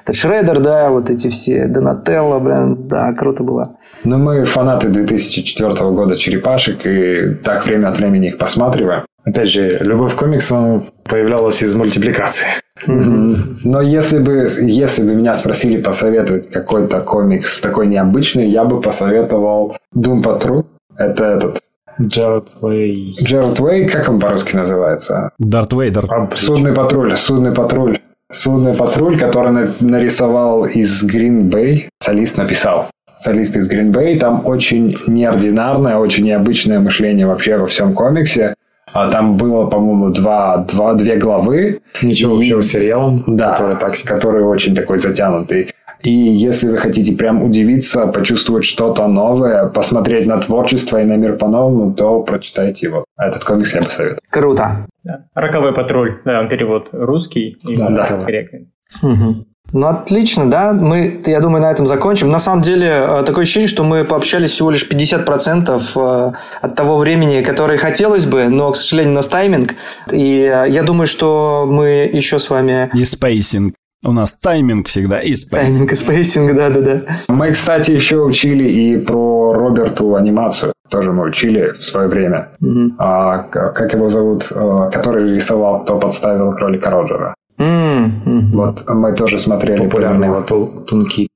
[0.06, 3.76] этот Шредер, да, вот эти все, Донателло, блин, да, круто было.
[4.04, 9.04] Ну, мы фанаты 2004 года черепашек, и так время от времени их посматриваем.
[9.26, 12.46] Опять же, любовь к комиксам появлялась из мультипликации.
[12.86, 19.76] Но если бы, если бы меня спросили посоветовать какой-то комикс такой необычный, я бы посоветовал
[19.96, 20.64] Doom Patrol.
[20.96, 21.58] Это этот
[22.00, 23.16] Джаред Лей.
[23.20, 25.30] Джерард Уэй, как он по-русски называется?
[25.38, 26.08] Дарт Вейдер.
[26.36, 27.98] Судный патруль, судный патруль.
[28.30, 32.90] Судный патруль, который на- нарисовал из Green Bay, солист написал.
[33.18, 38.54] Солист из Green Bay, там очень неординарное, очень необычное мышление вообще во всем комиксе.
[38.92, 41.80] А там было, по-моему, два, два, две главы.
[42.02, 45.72] Ничего И- общего с сериалом, Да, который так который очень такой затянутый.
[46.02, 51.36] И если вы хотите прям удивиться, почувствовать что-то новое, посмотреть на творчество и на мир
[51.36, 53.04] по-новому, то прочитайте его.
[53.18, 54.20] Этот комикс я советовал.
[54.30, 54.86] Круто.
[55.02, 55.24] Да.
[55.34, 56.20] Роковой патруль.
[56.24, 57.56] Да, он перевод русский.
[57.66, 58.06] И Да, да.
[58.24, 58.68] корректный.
[59.72, 60.72] Ну, отлично, да.
[60.72, 62.30] Мы, я думаю, на этом закончим.
[62.30, 66.98] На самом деле, э, такое ощущение, что мы пообщались всего лишь 50% э, от того
[66.98, 69.74] времени, которое хотелось бы, но, к сожалению, у нас тайминг.
[70.12, 72.90] И э, я думаю, что мы еще с вами...
[72.94, 73.74] И spacing.
[74.04, 75.68] У нас тайминг всегда и spacing.
[75.68, 77.00] Тайминг и spacing, да-да-да.
[77.28, 80.72] Мы, кстати, еще учили и про Роберту анимацию.
[80.88, 82.50] Тоже мы учили в свое время.
[82.60, 82.94] Мгм.
[82.98, 84.44] А, как его зовут?
[84.92, 87.34] Который рисовал, кто подставил кролика Роджера.
[87.58, 88.52] М.
[88.52, 89.78] Вот мы тоже смотрели.
[89.84, 91.28] Популярный вот ту- тунки.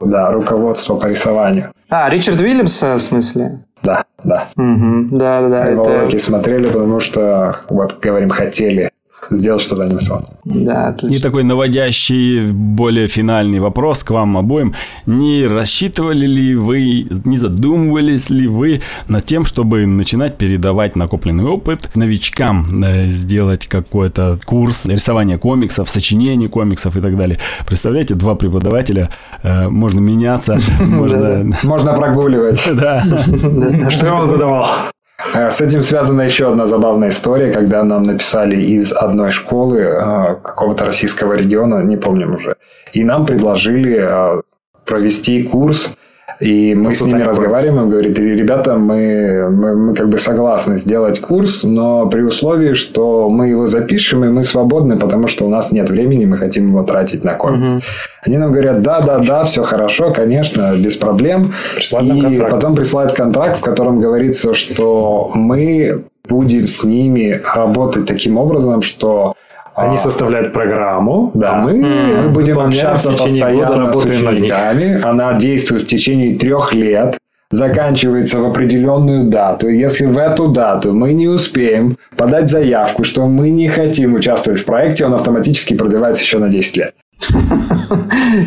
[0.00, 1.72] Да, руководство по рисованию.
[1.90, 3.64] А, Ричард Уильямс, в смысле?
[3.82, 4.48] Да, да.
[4.56, 5.10] Мгм.
[5.16, 5.66] Да-да-да.
[5.66, 8.90] Его это- уроки смотрели, потому что, вот говорим, хотели
[9.30, 10.30] сделать что-то анимационное.
[10.44, 11.16] Да, отлично.
[11.16, 14.74] И такой наводящий, более финальный вопрос к вам обоим.
[15.06, 21.90] Не рассчитывали ли вы, не задумывались ли вы над тем, чтобы начинать передавать накопленный опыт
[21.94, 27.38] новичкам, э, сделать какой-то курс рисования комиксов, сочинения комиксов и так далее?
[27.66, 29.10] Представляете, два преподавателя,
[29.42, 31.52] э, можно меняться, можно...
[31.62, 32.62] Можно прогуливать.
[32.78, 33.02] Да.
[33.90, 34.66] Что я вам задавал?
[35.18, 40.36] Э, С этим связана еще одна забавная история, когда нам написали из одной школы э,
[40.42, 42.56] какого-то российского региона, не помним уже,
[42.92, 44.42] и нам предложили э,
[44.84, 45.92] провести курс,
[46.40, 51.20] и мы с ними разговариваем, и говорит, ребята, мы, мы, мы как бы согласны сделать
[51.20, 55.72] курс, но при условии, что мы его запишем, и мы свободны, потому что у нас
[55.72, 57.84] нет времени, мы хотим его тратить на комикс.
[58.22, 61.54] Они нам говорят, да, да, да, все хорошо, конечно, без проблем.
[61.74, 62.50] Присылают и контракт.
[62.50, 69.34] потом присылают контракт, в котором говорится, что мы будем с ними работать таким образом, что
[69.78, 73.96] Они а, составляют программу, да, а мы, мы будем общаться в течение постоянно года, с
[73.96, 75.00] работаем над учениками.
[75.02, 77.18] Она действует в течение трех лет,
[77.50, 79.68] заканчивается в определенную дату.
[79.68, 84.64] Если в эту дату мы не успеем подать заявку, что мы не хотим участвовать в
[84.64, 86.94] проекте, он автоматически продлевается еще на 10 лет.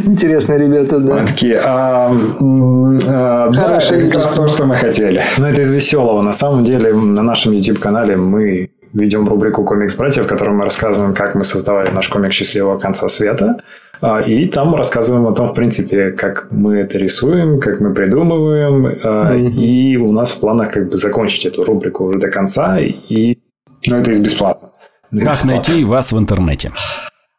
[0.06, 1.14] Интересные ребята, да.
[1.16, 5.22] Мы такие, «А, а, да, это как раз то, что мы хотели.
[5.38, 6.22] Но это из веселого.
[6.22, 11.14] На самом деле, на нашем YouTube-канале мы ведем рубрику «Комикс братьев», в которой мы рассказываем,
[11.14, 13.58] как мы создавали наш комик «Счастливого конца света».
[14.02, 18.86] А, И там рассказываем о том, в принципе, как мы это рисуем, как мы придумываем.
[19.04, 22.80] а, И у нас в планах как бы закончить эту рубрику уже до конца.
[22.80, 23.38] И
[23.88, 24.70] Но это из бесплатно.
[25.24, 26.72] Как найти вас в интернете?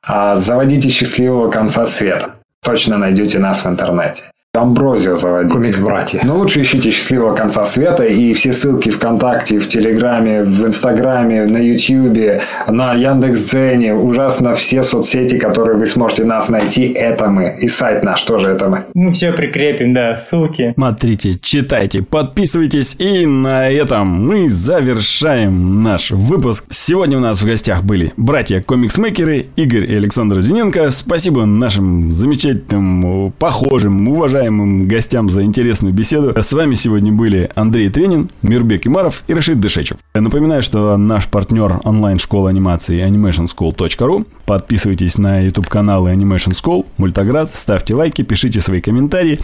[0.05, 2.35] А, Заводите счастливого конца света.
[2.65, 4.25] Точно найдете нас в интернете.
[4.55, 5.55] Амброзио заводите.
[5.55, 6.21] комикс братья.
[6.25, 11.57] Но лучше ищите счастливого конца света и все ссылки ВКонтакте, в Телеграме, в Инстаграме, на
[11.57, 17.57] Ютьюбе, на Яндекс.Дзене, ужасно все соцсети, которые вы сможете нас найти, это мы.
[17.63, 18.85] И сайт наш тоже это мы.
[18.93, 20.75] Мы все прикрепим, да, ссылки.
[20.77, 22.95] Смотрите, читайте, подписывайтесь.
[22.99, 26.67] И на этом мы завершаем наш выпуск.
[26.69, 30.91] Сегодня у нас в гостях были братья-комиксмейкеры Игорь и Александр Зиненко.
[30.91, 33.95] Спасибо нашим замечательным, похожим,
[34.43, 36.35] уважаемым гостям за интересную беседу.
[36.37, 39.99] С вами сегодня были Андрей Тренин, Мирбек Имаров и Рашид Дышечев.
[40.15, 44.27] Напоминаю, что наш партнер онлайн-школа анимации animationschool.ru.
[44.45, 49.39] Подписывайтесь на YouTube-каналы Animation School, Мультаград, ставьте лайки, пишите свои комментарии.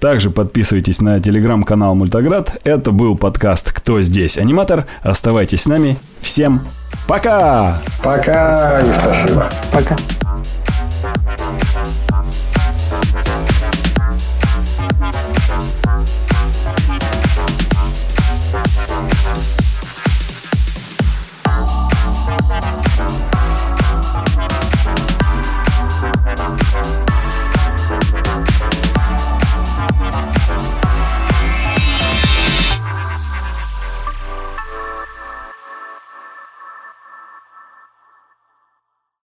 [0.00, 2.58] Также подписывайтесь на телеграм-канал Мультаград.
[2.64, 4.38] Это был подкаст «Кто здесь?
[4.38, 4.86] Аниматор?».
[5.02, 5.98] Оставайтесь с нами.
[6.22, 6.62] Всем
[7.06, 7.82] пока!
[8.02, 9.50] Пока и спасибо.
[9.70, 9.96] Пока.